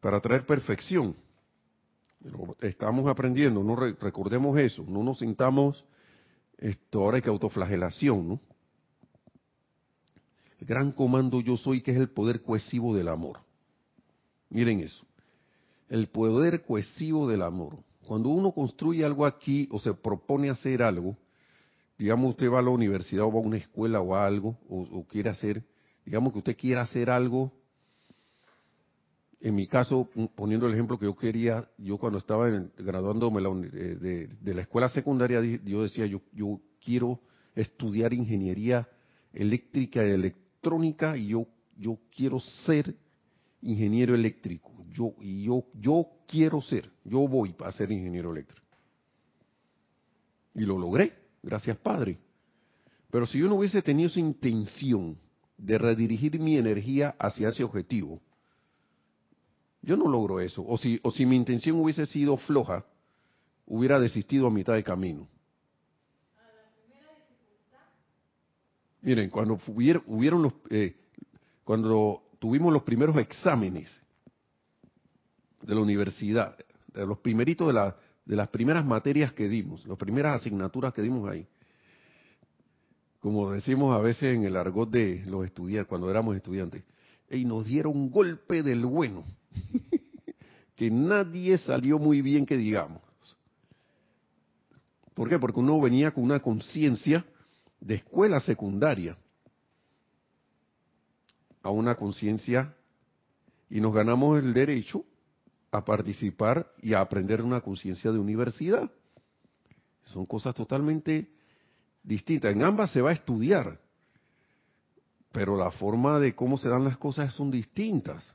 [0.00, 1.16] Para traer perfección.
[2.60, 5.84] estamos aprendiendo, no recordemos eso, no nos sintamos
[6.58, 8.40] esto, ahora hay que autoflagelación, ¿no?
[10.60, 13.40] El gran comando yo soy, que es el poder cohesivo del amor.
[14.50, 15.06] Miren eso.
[15.88, 17.78] El poder cohesivo del amor.
[18.06, 21.16] Cuando uno construye algo aquí o se propone hacer algo,
[21.98, 25.04] digamos usted va a la universidad o va a una escuela o a algo, o,
[25.04, 25.62] quiere hacer,
[26.04, 27.52] digamos que usted quiera hacer algo,
[29.40, 34.54] en mi caso, poniendo el ejemplo que yo quería, yo cuando estaba graduándome de, de,
[34.54, 37.20] la escuela secundaria, yo decía, yo, yo quiero
[37.54, 38.88] estudiar ingeniería
[39.32, 42.96] eléctrica y electrónica y yo, yo quiero ser
[43.62, 44.72] ingeniero eléctrico.
[44.92, 48.66] Yo, yo, yo quiero ser, yo voy a ser ingeniero eléctrico.
[50.54, 51.12] Y lo logré,
[51.42, 52.18] gracias Padre.
[53.10, 55.16] Pero si yo no hubiese tenido esa intención
[55.56, 58.20] de redirigir mi energía hacia ese objetivo,
[59.82, 60.64] yo no logro eso.
[60.66, 62.84] O si, o si mi intención hubiese sido floja,
[63.66, 65.28] hubiera desistido a mitad de camino.
[69.00, 70.96] Miren, cuando hubieron, los, eh,
[71.64, 74.00] cuando tuvimos los primeros exámenes
[75.62, 76.56] de la universidad,
[76.92, 81.02] de los primeritos de, la, de las primeras materias que dimos, las primeras asignaturas que
[81.02, 81.46] dimos ahí.
[83.20, 86.82] Como decimos a veces en el argot de los estudiantes, cuando éramos estudiantes,
[87.30, 89.24] y nos dieron un golpe del bueno,
[90.76, 93.02] que nadie salió muy bien que digamos.
[95.14, 95.38] ¿Por qué?
[95.38, 97.24] Porque uno venía con una conciencia
[97.80, 99.16] de escuela secundaria
[101.62, 102.74] a una conciencia
[103.68, 105.04] y nos ganamos el derecho
[105.70, 108.90] a participar y a aprender una conciencia de universidad.
[110.04, 111.30] Son cosas totalmente
[112.02, 112.52] distintas.
[112.52, 113.80] En ambas se va a estudiar,
[115.32, 118.34] pero la forma de cómo se dan las cosas son distintas.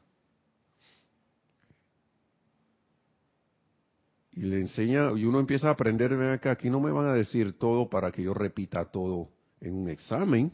[4.36, 7.58] Y le enseña, y uno empieza a aprender, que aquí no me van a decir
[7.60, 9.30] todo para que yo repita todo
[9.62, 10.52] en un examen.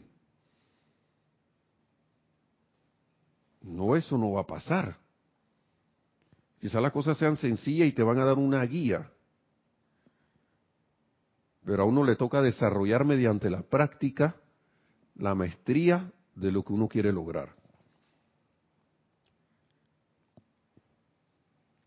[3.62, 4.96] No, eso no va a pasar.
[6.60, 9.10] Quizá las cosas sean sencillas y te van a dar una guía.
[11.64, 14.36] Pero a uno le toca desarrollar mediante la práctica
[15.16, 17.54] la maestría de lo que uno quiere lograr.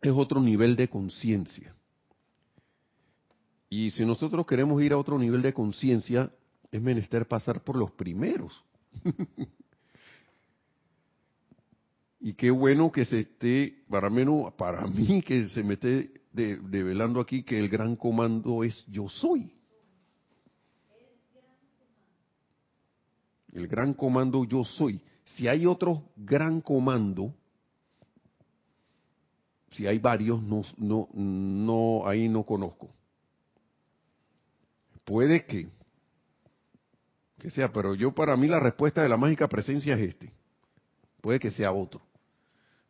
[0.01, 1.75] Es otro nivel de conciencia.
[3.75, 6.31] Y si nosotros queremos ir a otro nivel de conciencia,
[6.71, 8.63] es menester pasar por los primeros.
[12.25, 17.19] Y qué bueno que se esté, para, menos, para mí, que se me esté develando
[17.19, 19.51] aquí que el gran comando es yo soy.
[23.51, 25.01] El gran comando yo soy.
[25.25, 27.35] Si hay otro gran comando,
[29.71, 32.89] si hay varios, no, no, no, ahí no conozco.
[35.05, 35.67] Puede que,
[37.39, 40.31] que sea, pero yo para mí la respuesta de la mágica presencia es este.
[41.21, 42.01] Puede que sea otro.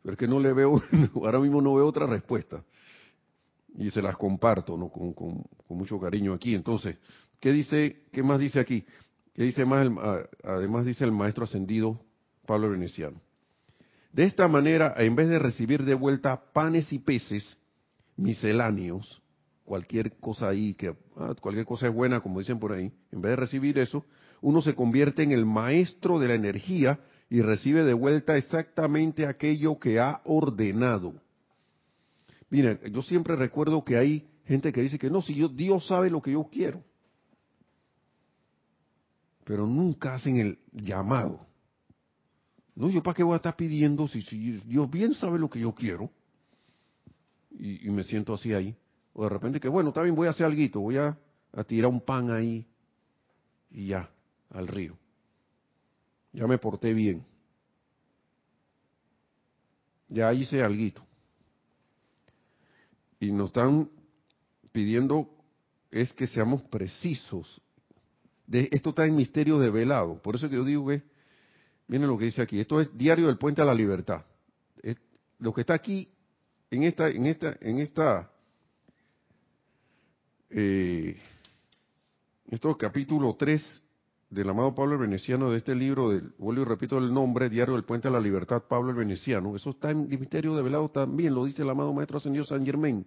[0.02, 0.82] Pero es que no le veo,
[1.16, 2.62] ahora mismo no veo otra respuesta.
[3.76, 4.88] Y se las comparto ¿no?
[4.88, 6.54] con, mucho cariño aquí.
[6.54, 6.96] Entonces,
[7.40, 8.84] ¿qué dice, qué más dice aquí?
[9.34, 9.88] ¿Qué dice más?
[10.44, 12.00] además dice el maestro ascendido
[12.46, 13.20] Pablo Veneciano.
[14.12, 17.58] De esta manera, en vez de recibir de vuelta panes y peces
[18.16, 19.20] misceláneos,
[19.64, 23.30] cualquier cosa ahí, que ah, cualquier cosa es buena, como dicen por ahí, en vez
[23.30, 24.04] de recibir eso,
[24.40, 27.00] uno se convierte en el maestro de la energía
[27.30, 31.14] y recibe de vuelta exactamente aquello que ha ordenado.
[32.50, 36.10] Mira, yo siempre recuerdo que hay gente que dice que no, si yo, Dios sabe
[36.10, 36.82] lo que yo quiero,
[39.44, 41.46] pero nunca hacen el llamado.
[42.74, 45.60] No, yo para qué voy a estar pidiendo si, si Dios bien sabe lo que
[45.60, 46.10] yo quiero.
[47.56, 48.76] Y, me siento así ahí.
[49.14, 51.16] O de repente que, bueno, también voy a hacer algo, voy a,
[51.66, 52.66] tirar un pan ahí
[53.70, 54.10] y ya,
[54.50, 54.96] al río.
[56.32, 57.24] Ya me porté bien.
[60.08, 61.06] Ya hice algo.
[63.20, 63.88] Y nos están
[64.72, 65.30] pidiendo
[65.90, 67.62] es que seamos precisos.
[68.46, 70.20] De, esto está en misterio de velado.
[70.20, 71.02] Por eso que yo digo que
[71.86, 72.60] Miren lo que dice aquí.
[72.60, 74.24] Esto es Diario del Puente a la Libertad.
[75.38, 76.08] lo que está aquí
[76.70, 78.30] en esta, en esta, en esta,
[80.56, 81.16] eh,
[82.48, 83.82] esto capítulo 3
[84.30, 87.74] del amado Pablo el Veneciano de este libro, del, vuelvo y repito el nombre, Diario
[87.74, 89.54] del Puente a la Libertad, Pablo el Veneciano.
[89.56, 92.64] Eso está en el misterio de velado también, lo dice el amado Maestro Ascendido San
[92.64, 93.04] Germain.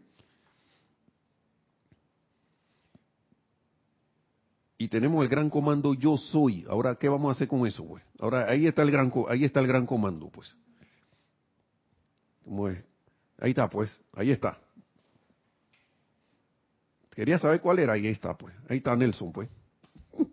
[4.77, 6.65] y tenemos el gran comando yo soy.
[6.69, 8.03] Ahora, ¿qué vamos a hacer con eso, pues?
[8.19, 10.55] Ahora, ahí está el gran, ahí está el gran comando, pues.
[13.39, 13.89] Ahí está, pues.
[14.13, 14.59] Ahí está.
[17.17, 18.53] Quería saber cuál era, ahí está, pues.
[18.69, 19.49] Ahí está Nelson, pues.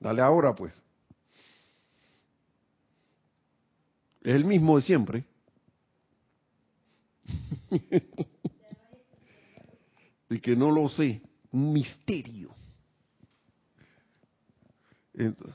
[0.00, 0.74] Dale ahora, pues.
[4.22, 5.24] Es el mismo de siempre.
[10.28, 11.22] y que no lo sé.
[11.52, 12.52] Un misterio.
[15.14, 15.54] Entonces,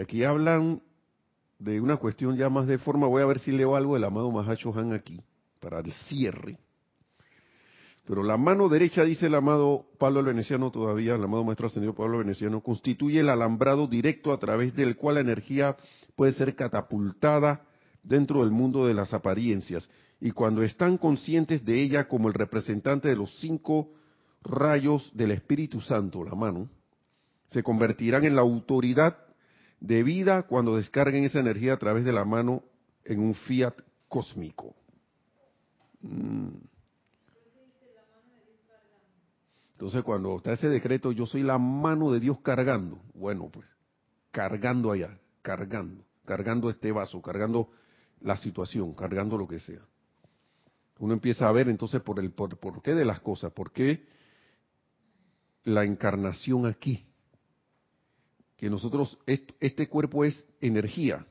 [0.00, 0.80] aquí hablan
[1.58, 4.30] de una cuestión ya más de forma, voy a ver si leo algo del amado
[4.30, 5.24] Mahacho Han aquí,
[5.66, 6.60] para el cierre.
[8.04, 11.92] Pero la mano derecha, dice el amado Pablo el Veneciano todavía, el amado Maestro Ascendido
[11.92, 15.76] Pablo el Veneciano, constituye el alambrado directo a través del cual la energía
[16.14, 17.66] puede ser catapultada
[18.04, 19.88] dentro del mundo de las apariencias.
[20.20, 23.90] Y cuando están conscientes de ella como el representante de los cinco
[24.44, 26.70] rayos del Espíritu Santo, la mano,
[27.48, 29.16] se convertirán en la autoridad
[29.80, 32.62] de vida cuando descarguen esa energía a través de la mano
[33.04, 33.74] en un fiat
[34.06, 34.76] cósmico.
[39.72, 43.66] Entonces cuando está ese decreto, yo soy la mano de Dios cargando, bueno, pues,
[44.30, 47.70] cargando allá, cargando, cargando este vaso, cargando
[48.20, 49.82] la situación, cargando lo que sea.
[50.98, 54.06] Uno empieza a ver entonces por el por, por qué de las cosas, por qué
[55.64, 57.04] la encarnación aquí.
[58.56, 61.26] Que nosotros, este cuerpo es energía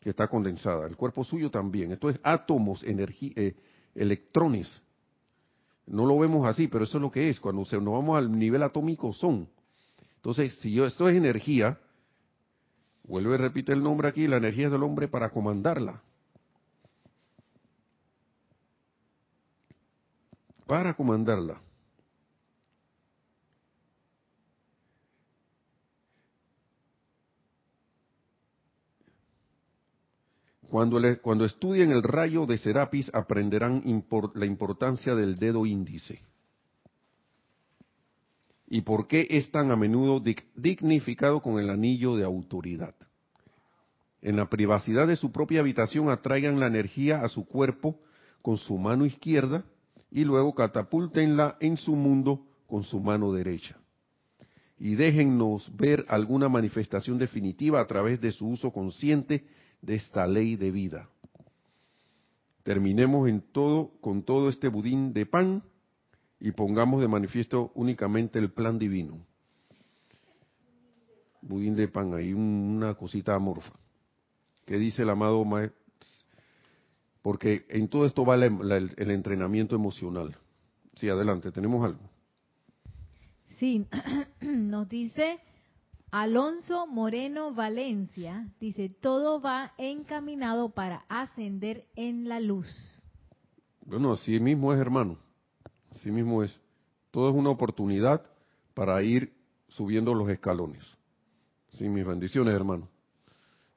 [0.00, 1.92] que está condensada, el cuerpo suyo también.
[1.92, 3.54] Esto es átomos, energía, eh,
[3.94, 4.82] electrones.
[5.86, 7.40] No lo vemos así, pero eso es lo que es.
[7.40, 9.48] Cuando nos vamos al nivel atómico son.
[10.16, 11.78] Entonces, si yo, esto es energía,
[13.04, 16.02] vuelve y repite el nombre aquí, la energía es del hombre para comandarla.
[20.66, 21.60] Para comandarla.
[30.70, 33.82] Cuando, cuando estudien el rayo de Serapis aprenderán
[34.34, 36.22] la importancia del dedo índice.
[38.68, 40.22] ¿Y por qué es tan a menudo
[40.54, 42.94] dignificado con el anillo de autoridad?
[44.22, 47.98] En la privacidad de su propia habitación atraigan la energía a su cuerpo
[48.40, 49.64] con su mano izquierda
[50.08, 53.76] y luego catapultenla en su mundo con su mano derecha.
[54.78, 59.44] Y déjennos ver alguna manifestación definitiva a través de su uso consciente
[59.82, 61.08] de esta ley de vida.
[62.62, 65.62] Terminemos en todo, con todo este budín de pan
[66.38, 69.26] y pongamos de manifiesto únicamente el plan divino.
[71.42, 73.72] Budín de pan, ahí una cosita amorfa.
[74.66, 75.80] ¿Qué dice el amado maestro?
[77.22, 80.36] Porque en todo esto va el, el entrenamiento emocional.
[80.94, 82.00] Sí, adelante, tenemos algo.
[83.58, 83.86] Sí,
[84.40, 85.40] nos dice
[86.10, 92.66] Alonso Moreno Valencia dice, todo va encaminado para ascender en la luz.
[93.86, 95.18] Bueno, así mismo es, hermano.
[95.90, 96.58] Así mismo es.
[97.10, 98.28] Todo es una oportunidad
[98.74, 99.32] para ir
[99.68, 100.84] subiendo los escalones.
[101.72, 102.88] Sí, mis bendiciones, hermano.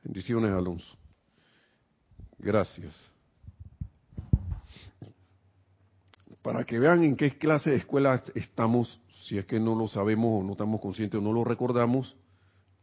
[0.03, 0.97] Bendiciones, Alonso.
[2.39, 3.13] Gracias.
[6.43, 10.41] para que vean en qué clase de escuela estamos, si es que no lo sabemos
[10.41, 12.15] o no estamos conscientes o no lo recordamos,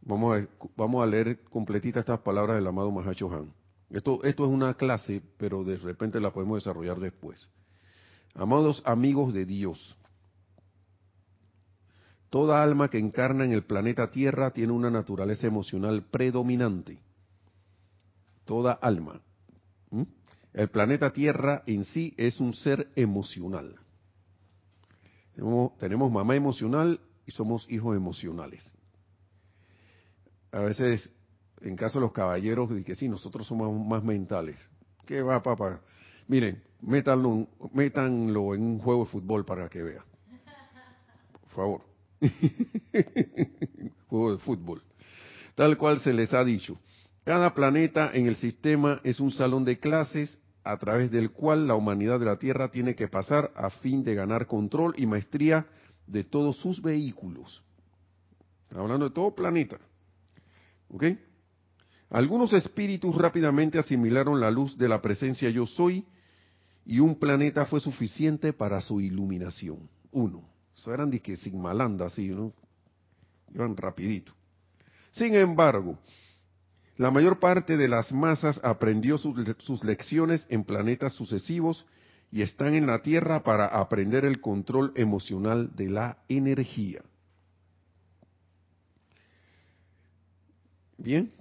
[0.01, 3.53] vamos a, leer completita estas palabras del amado Mahacho Han.
[3.89, 7.49] Esto, esto es una clase, pero de repente la podemos desarrollar después.
[8.33, 9.97] Amados amigos de Dios,
[12.29, 16.99] toda alma que encarna en el planeta Tierra tiene una naturaleza emocional predominante.
[18.45, 19.21] Toda alma.
[20.53, 23.75] El planeta Tierra en sí es un ser emocional.
[25.79, 28.73] Tenemos, mamá emocional y somos hijos emocionales.
[30.51, 31.09] A veces,
[31.61, 34.57] en caso de los caballeros, que sí, nosotros somos más mentales.
[35.05, 35.81] ¿Qué va, papá?
[36.27, 40.05] Miren, métanlo, métanlo en un juego de fútbol para que vea.
[41.41, 41.81] Por favor.
[44.07, 44.83] juego de fútbol.
[45.55, 46.77] Tal cual se les ha dicho.
[47.23, 51.75] Cada planeta en el sistema es un salón de clases a través del cual la
[51.75, 55.65] humanidad de la Tierra tiene que pasar a fin de ganar control y maestría
[56.07, 57.63] de todos sus vehículos.
[58.73, 59.77] Hablando de todo planeta.
[60.91, 61.05] ¿Ok?
[62.09, 66.05] Algunos espíritus rápidamente asimilaron la luz de la presencia yo soy
[66.85, 69.89] y un planeta fue suficiente para su iluminación.
[70.11, 70.43] Uno.
[70.75, 72.53] Eso eran de que sin malanda así, ¿no?
[73.53, 74.33] Iban rapidito.
[75.11, 75.97] Sin embargo,
[76.97, 81.85] la mayor parte de las masas aprendió sus, lecciones en planetas sucesivos
[82.31, 87.01] y están en la Tierra para aprender el control emocional de la energía.
[91.01, 91.31] Bien.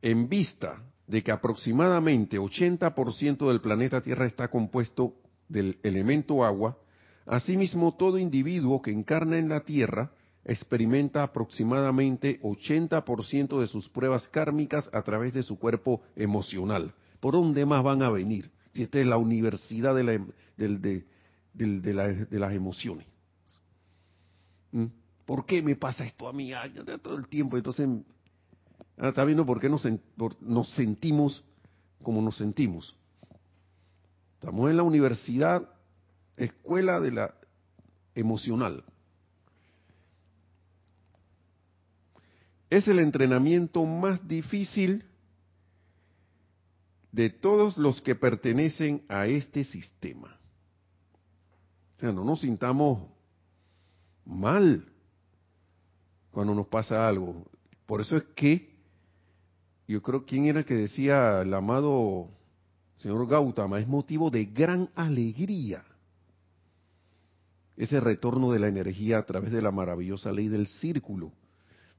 [0.00, 5.14] En vista de que aproximadamente 80% del planeta Tierra está compuesto
[5.48, 6.78] del elemento agua,
[7.26, 10.12] asimismo todo individuo que encarna en la Tierra
[10.44, 16.94] experimenta aproximadamente 80% de sus pruebas kármicas a través de su cuerpo emocional.
[17.20, 18.50] ¿Por dónde más van a venir?
[18.72, 21.04] Si esta es la universidad de,
[22.30, 23.06] las emociones.
[24.72, 24.86] ¿Mm?
[25.26, 26.52] ¿Por qué me pasa esto a mí?
[27.02, 27.58] todo el tiempo.
[27.58, 27.86] Entonces,
[28.96, 29.86] ah, está viendo por qué nos,
[30.40, 31.44] nos sentimos
[32.02, 32.96] como nos sentimos.
[34.34, 35.68] Estamos en la universidad,
[36.36, 37.34] escuela de la
[38.14, 38.84] emocional.
[42.70, 45.04] es el entrenamiento más difícil
[47.12, 50.38] de todos los que pertenecen a este sistema.
[51.96, 53.08] O sea, no nos sintamos
[54.24, 54.92] mal
[56.36, 57.46] cuando nos pasa algo.
[57.86, 58.68] Por eso es que
[59.88, 62.28] yo creo, ¿quién era que decía el amado
[62.98, 63.80] señor Gautama?
[63.80, 65.82] Es motivo de gran alegría
[67.78, 71.32] ese retorno de la energía a través de la maravillosa ley del círculo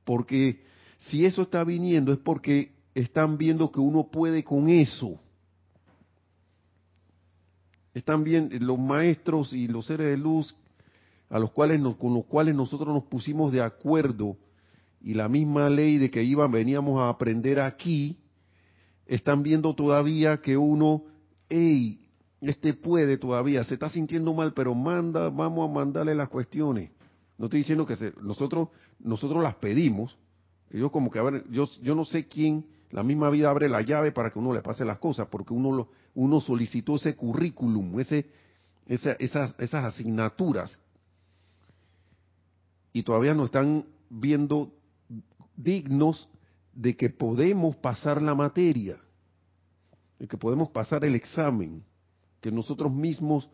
[0.04, 0.64] porque
[0.98, 5.20] si eso está viniendo es porque están viendo que uno puede con eso.
[7.96, 10.56] Están viendo los maestros y los seres de luz
[11.30, 14.38] a los cuales con los cuales nosotros nos pusimos de acuerdo
[15.02, 18.18] y la misma ley de que iban veníamos a aprender aquí
[19.06, 21.04] están viendo todavía que uno
[21.50, 22.02] hey
[22.42, 26.92] este puede todavía se está sintiendo mal pero manda vamos a mandarle las cuestiones
[27.38, 28.70] no estoy diciendo que nosotros
[29.00, 30.18] nosotros las pedimos.
[30.72, 31.20] Yo como que
[31.52, 34.62] yo yo no sé quién la misma vida abre la llave para que uno le
[34.62, 38.30] pase las cosas, porque uno lo, uno solicitó ese currículum, ese
[38.88, 40.80] esas esas asignaturas
[42.98, 44.74] y todavía no están viendo
[45.56, 46.28] dignos
[46.74, 48.98] de que podemos pasar la materia,
[50.18, 51.84] de que podemos pasar el examen,
[52.42, 53.48] que nosotros mismos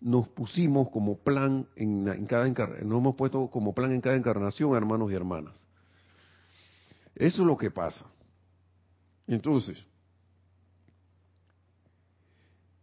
[0.00, 4.76] nos pusimos como plan en, cada encarnación, nos hemos puesto como plan en cada encarnación,
[4.76, 5.66] hermanos y hermanas.
[7.16, 8.06] Eso es lo que pasa.
[9.26, 9.84] Entonces,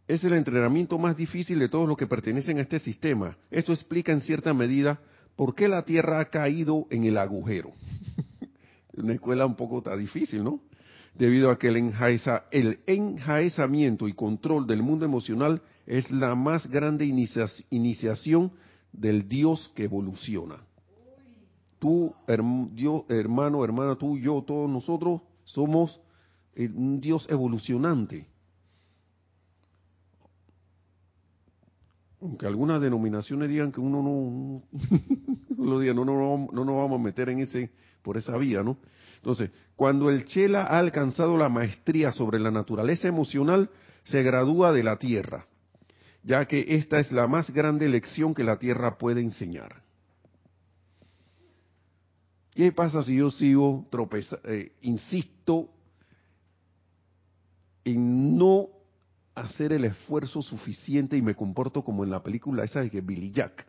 [0.06, 3.38] es el entrenamiento más difícil de todos los que pertenecen a este sistema.
[3.50, 5.00] Esto explica en cierta medida
[5.36, 7.72] por qué la Tierra ha caído en el agujero.
[8.96, 10.60] Una escuela un poco tan difícil, ¿no?
[11.14, 16.68] Debido a que el, enjaeza, el enjaezamiento y control del mundo emocional es la más
[16.68, 17.04] grande
[17.70, 18.52] iniciación
[18.92, 20.56] del Dios que evoluciona.
[21.78, 26.00] Tú, hermano, hermana, tú, yo, todos nosotros somos
[26.56, 28.26] un Dios evolucionante.
[32.24, 34.62] Aunque algunas denominaciones digan que uno no,
[35.56, 37.70] lo no, no, no nos vamos a meter en ese,
[38.02, 38.78] por esa vía, ¿no?
[39.16, 43.70] Entonces, cuando el Chela ha alcanzado la maestría sobre la naturaleza emocional,
[44.02, 45.46] se gradúa de la tierra
[46.24, 49.82] ya que esta es la más grande lección que la Tierra puede enseñar.
[52.54, 55.68] ¿Qué pasa si yo sigo tropezando, eh, insisto
[57.84, 58.68] en no
[59.34, 63.30] hacer el esfuerzo suficiente y me comporto como en la película esa de que Billy
[63.30, 63.66] Jack.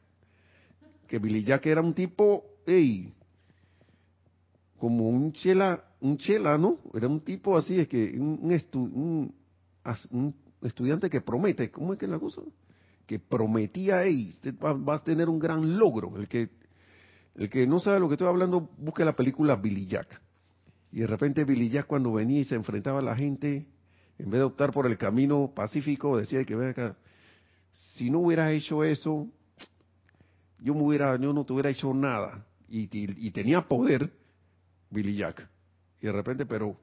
[1.07, 3.13] Que Billy Jack era un tipo, hey,
[4.77, 6.79] como un chela, un chela, ¿no?
[6.93, 9.33] Era un tipo así, es que un,
[10.61, 12.41] estudiante que promete, ¿cómo es que es la cosa?
[13.05, 16.17] Que prometía, hey, usted va, a tener un gran logro.
[16.17, 16.49] El que,
[17.35, 20.21] el que no sabe lo que estoy hablando, busque la película Billy Jack.
[20.91, 23.67] Y de repente Billy Jack cuando venía y se enfrentaba a la gente,
[24.17, 26.95] en vez de optar por el camino pacífico, decía que ven acá,
[27.95, 29.27] si no hubiera hecho eso,
[30.59, 32.45] yo me hubiera, yo no te hubiera hecho nada.
[32.67, 34.11] Y, y, tenía poder,
[34.89, 35.47] Billy Jack.
[36.01, 36.77] Y de repente, pero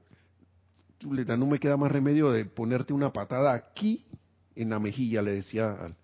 [1.04, 4.06] no me queda más remedio de ponerte una patada aquí
[4.54, 5.94] en la mejilla, le decía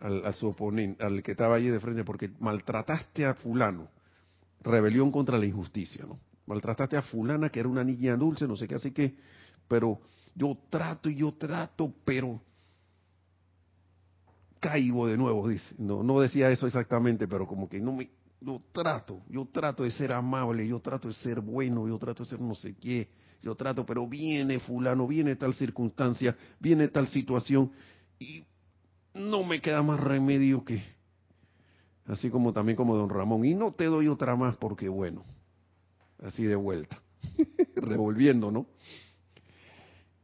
[0.00, 3.88] al, al, su oponente, al que estaba allí de frente, porque maltrataste a fulano.
[4.62, 6.18] Rebelión contra la injusticia, ¿no?
[6.46, 9.14] Maltrataste a fulana que era una niña dulce, no sé qué, así que,
[9.68, 10.00] pero
[10.34, 12.40] yo trato y yo trato, pero
[14.60, 15.74] caigo de nuevo, dice.
[15.78, 18.10] No, no decía eso exactamente, pero como que no me,
[18.40, 22.30] yo trato, yo trato de ser amable, yo trato de ser bueno, yo trato de
[22.30, 23.08] ser no sé qué,
[23.42, 27.72] yo trato, pero viene fulano, viene tal circunstancia, viene tal situación
[28.18, 28.44] y
[29.14, 30.82] no me queda más remedio que,
[32.06, 35.24] así como también como don Ramón, y no te doy otra más porque bueno,
[36.22, 37.00] así de vuelta,
[37.76, 38.66] revolviendo, ¿no?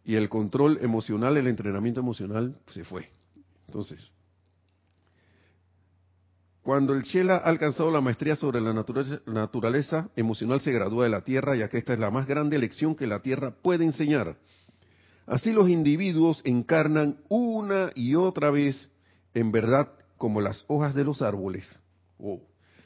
[0.06, 3.10] Y el control emocional, el entrenamiento emocional se fue.
[3.66, 4.08] Entonces,
[6.62, 11.22] cuando el Chela ha alcanzado la maestría sobre la naturaleza, emocional, se gradúa de la
[11.22, 14.36] Tierra, ya que esta es la más grande lección que la Tierra puede enseñar.
[15.26, 18.88] Así los individuos encarnan una y otra vez,
[19.34, 21.68] en verdad, como las hojas de los árboles,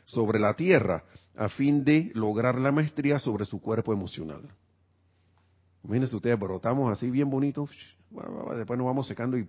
[0.06, 1.04] sobre la Tierra,
[1.36, 4.40] a fin de lograr la maestría sobre su cuerpo emocional.
[5.84, 7.68] Imagínense ustedes, brotamos así bien bonito,
[8.56, 9.48] después nos vamos secando y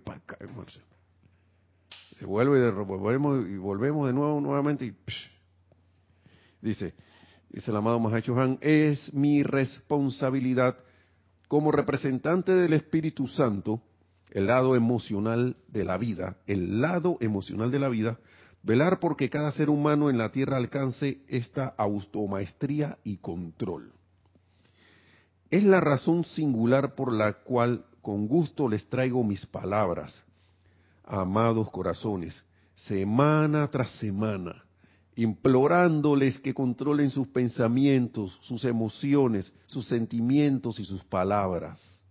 [2.18, 4.94] se vuelve y volvemos, y volvemos de nuevo nuevamente y
[6.60, 6.94] dice,
[7.50, 10.76] dice el amado Mahacho Han, es mi responsabilidad
[11.48, 13.82] como representante del Espíritu Santo,
[14.30, 18.18] el lado emocional de la vida, el lado emocional de la vida,
[18.62, 23.92] velar porque cada ser humano en la tierra alcance esta automaestría y control.
[25.52, 30.24] Es la razón singular por la cual con gusto les traigo mis palabras,
[31.04, 32.42] amados corazones,
[32.74, 34.64] semana tras semana,
[35.14, 42.02] implorándoles que controlen sus pensamientos, sus emociones, sus sentimientos y sus palabras.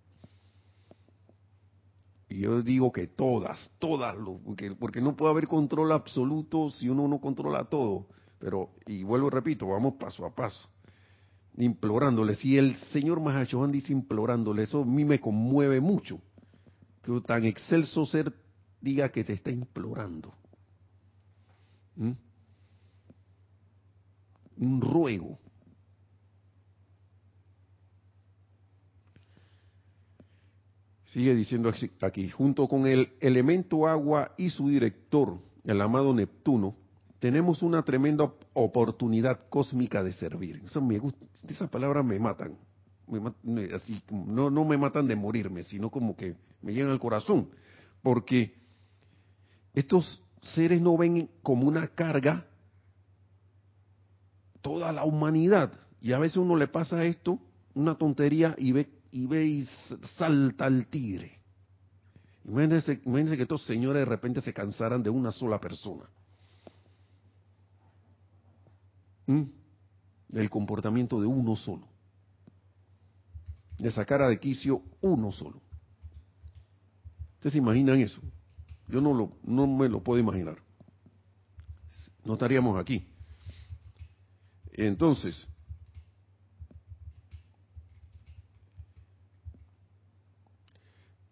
[2.30, 4.16] Y yo digo que todas, todas,
[4.46, 8.06] porque, porque no puede haber control absoluto si uno no controla todo.
[8.38, 10.70] Pero, y vuelvo y repito, vamos paso a paso
[11.58, 12.36] implorándole.
[12.36, 16.20] Si el señor Mahachohan dice implorándole, eso a mí me conmueve mucho.
[17.04, 18.34] Que tan excelso ser
[18.80, 20.34] diga que te está implorando.
[21.96, 22.12] ¿Mm?
[24.58, 25.40] Un ruego.
[31.06, 36.78] Sigue diciendo aquí, junto con el elemento agua y su director, el amado Neptuno,
[37.22, 40.60] tenemos una tremenda oportunidad cósmica de servir.
[40.66, 42.58] Eso me gusta, esas palabras me matan.
[43.76, 47.52] así, no, no me matan de morirme, sino como que me llegan al corazón.
[48.02, 48.56] Porque
[49.76, 52.48] estos seres no ven como una carga
[54.62, 55.80] toda la humanidad.
[56.02, 57.38] Y a veces uno le pasa esto,
[57.76, 59.68] una tontería, y ve y, ve y
[60.18, 61.40] salta el tigre.
[62.46, 66.10] Imagínense, imagínense que estos señores de repente se cansaran de una sola persona
[69.28, 71.88] el comportamiento de uno solo.
[73.78, 75.62] De sacar de uno solo.
[77.36, 78.22] ¿Ustedes se imaginan eso?
[78.88, 80.58] Yo no, lo, no me lo puedo imaginar.
[82.24, 83.08] No estaríamos aquí.
[84.74, 85.48] Entonces,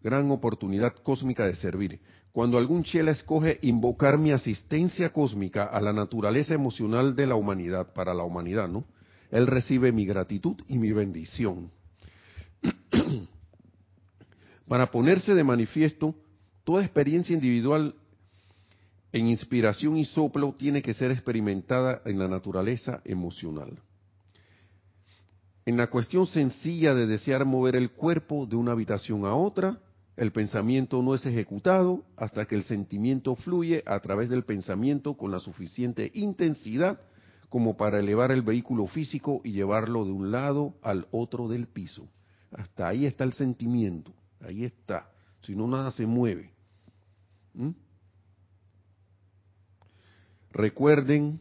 [0.02, 2.02] gran oportunidad cósmica de servir.
[2.32, 7.94] Cuando algún chela escoge invocar mi asistencia cósmica a la naturaleza emocional de la humanidad,
[7.94, 8.86] para la humanidad, ¿no?
[9.32, 11.72] Él recibe mi gratitud y mi bendición.
[14.68, 16.16] para ponerse de manifiesto,
[16.64, 17.96] toda experiencia individual
[19.12, 23.80] en inspiración y soplo tiene que ser experimentada en la naturaleza emocional.
[25.66, 29.80] En la cuestión sencilla de desear mover el cuerpo de una habitación a otra,
[30.20, 35.32] el pensamiento no es ejecutado hasta que el sentimiento fluye a través del pensamiento con
[35.32, 37.00] la suficiente intensidad
[37.48, 42.10] como para elevar el vehículo físico y llevarlo de un lado al otro del piso.
[42.52, 45.10] Hasta ahí está el sentimiento, ahí está.
[45.42, 46.52] si no nada se mueve.
[47.54, 47.70] ¿Mm?
[50.52, 51.40] Recuerden,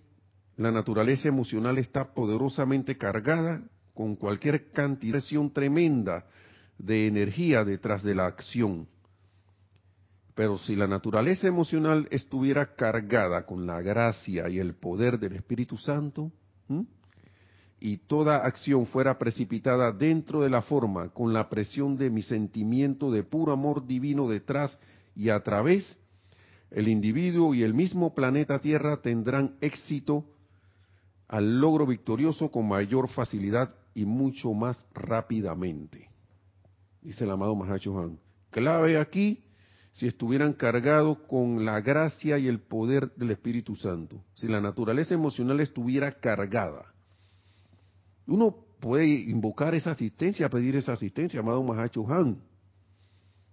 [0.57, 3.61] la naturaleza emocional está poderosamente cargada
[3.93, 5.21] con cualquier cantidad
[5.53, 6.27] tremenda
[6.79, 8.89] de energía detrás de la acción.
[10.35, 15.77] Pero si la naturaleza emocional estuviera cargada con la gracia y el poder del Espíritu
[15.77, 16.31] Santo,
[17.81, 23.11] y toda acción fuera precipitada dentro de la forma, con la presión de mi sentimiento
[23.11, 24.79] de puro amor divino detrás
[25.15, 25.97] y a través,
[26.71, 30.25] el individuo y el mismo planeta Tierra tendrán éxito
[31.29, 36.09] al logro victorioso con mayor facilidad y mucho más rápidamente.
[37.03, 38.19] Dice el amado Mahacho Han.
[38.51, 39.45] Clave aquí,
[39.93, 45.15] si estuvieran cargados con la gracia y el poder del Espíritu Santo, si la naturaleza
[45.15, 46.87] emocional estuviera cargada.
[48.27, 52.41] Uno puede invocar esa asistencia, pedir esa asistencia, amado Mahacho Han.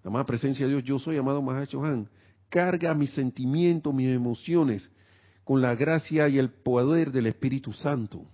[0.04, 2.10] Amada presencia de Dios, yo soy amado Mahacho Han.
[2.50, 4.90] Carga mis sentimientos, mis emociones
[5.44, 8.26] con la gracia y el poder del Espíritu Santo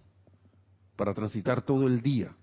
[0.96, 2.36] para transitar todo el día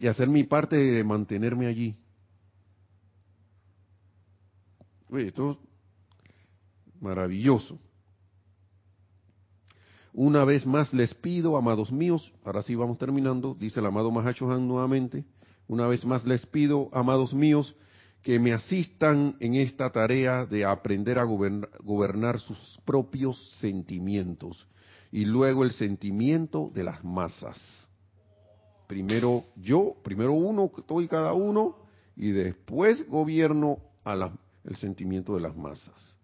[0.00, 1.94] y hacer mi parte de mantenerme allí.
[5.12, 7.78] esto es maravilloso.
[10.14, 14.66] Una vez más les pido, amados míos, ahora sí vamos terminando, dice el amado Mahachohan
[14.66, 15.24] nuevamente,
[15.68, 17.76] una vez más les pido, amados míos,
[18.22, 24.66] que me asistan en esta tarea de aprender a gobernar, sus propios sentimientos
[25.12, 27.89] y luego el sentimiento de las masas.
[28.90, 31.76] Primero yo, primero uno, todo cada uno,
[32.16, 34.32] y después gobierno a la,
[34.64, 36.16] el sentimiento de las masas.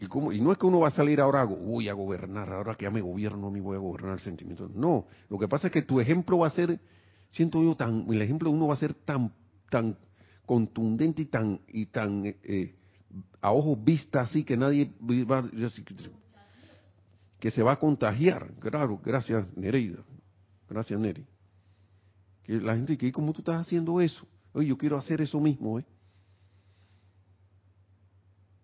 [0.00, 2.82] Y, y no es que uno va a salir ahora, voy a gobernar, ahora que
[2.82, 4.68] ya me gobierno, ni voy a gobernar el sentimiento.
[4.74, 6.80] No, lo que pasa es que tu ejemplo va a ser,
[7.28, 9.32] siento yo, tan, el ejemplo de uno va a ser tan,
[9.70, 9.96] tan
[10.46, 12.74] contundente y tan, y tan eh,
[13.40, 14.92] a ojos vista así que nadie
[15.30, 15.48] va,
[17.38, 18.52] que se va a contagiar.
[18.58, 20.02] Claro, gracias Nereida,
[20.68, 21.26] gracias Neri.
[22.42, 24.26] Que la gente que, ¿cómo tú estás haciendo eso?
[24.52, 25.84] Oye, yo quiero hacer eso mismo, ¿eh?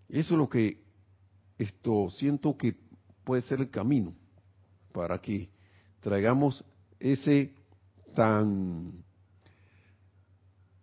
[0.09, 0.83] Eso es lo que
[1.59, 2.77] esto siento que
[3.25, 4.15] puede ser el camino
[4.93, 5.49] para que
[6.01, 6.65] traigamos
[7.01, 7.55] ese
[8.15, 9.05] tan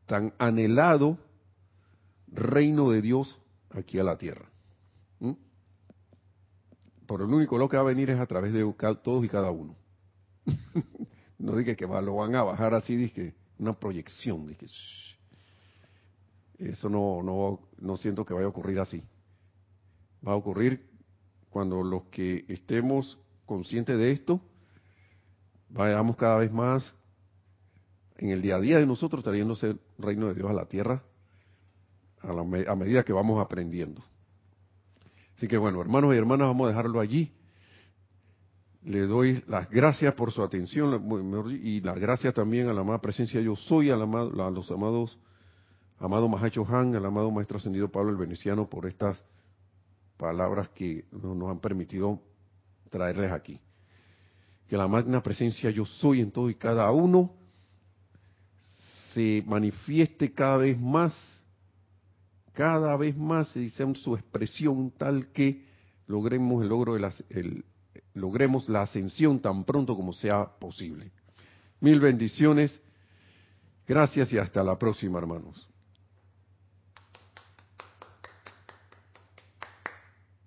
[0.06, 1.18] tan anhelado
[2.28, 4.50] reino de Dios aquí a la tierra.
[7.10, 9.50] Por el único lo que va a venir es a través de todos y cada
[9.50, 9.76] uno.
[11.40, 14.68] no dije que lo van a bajar así, dije una proyección, dije
[16.60, 19.04] eso no, no, no siento que vaya a ocurrir así.
[20.26, 20.88] Va a ocurrir
[21.50, 24.40] cuando los que estemos conscientes de esto,
[25.68, 26.94] vayamos cada vez más
[28.18, 31.02] en el día a día de nosotros trayéndose el reino de Dios a la tierra
[32.22, 34.04] a, a medida que vamos aprendiendo.
[35.40, 37.32] Así que bueno, hermanos y hermanas, vamos a dejarlo allí.
[38.84, 41.02] Le doy las gracias por su atención
[41.64, 43.98] y las gracias también a la amada presencia yo soy, a, a
[44.52, 45.18] los amados
[45.98, 49.24] amado Mahacho Han, al amado Maestro Ascendido Pablo el Veneciano, por estas
[50.18, 52.20] palabras que nos han permitido
[52.90, 53.62] traerles aquí.
[54.68, 57.32] Que la magna presencia yo soy en todo y cada uno
[59.14, 61.39] se manifieste cada vez más,
[62.54, 65.66] cada vez más se dice su expresión tal que
[66.08, 67.14] logremos el logro de la,
[68.14, 71.12] logremos la ascensión tan pronto como sea posible.
[71.80, 72.80] Mil bendiciones.
[73.88, 75.68] Gracias y hasta la próxima, hermanos.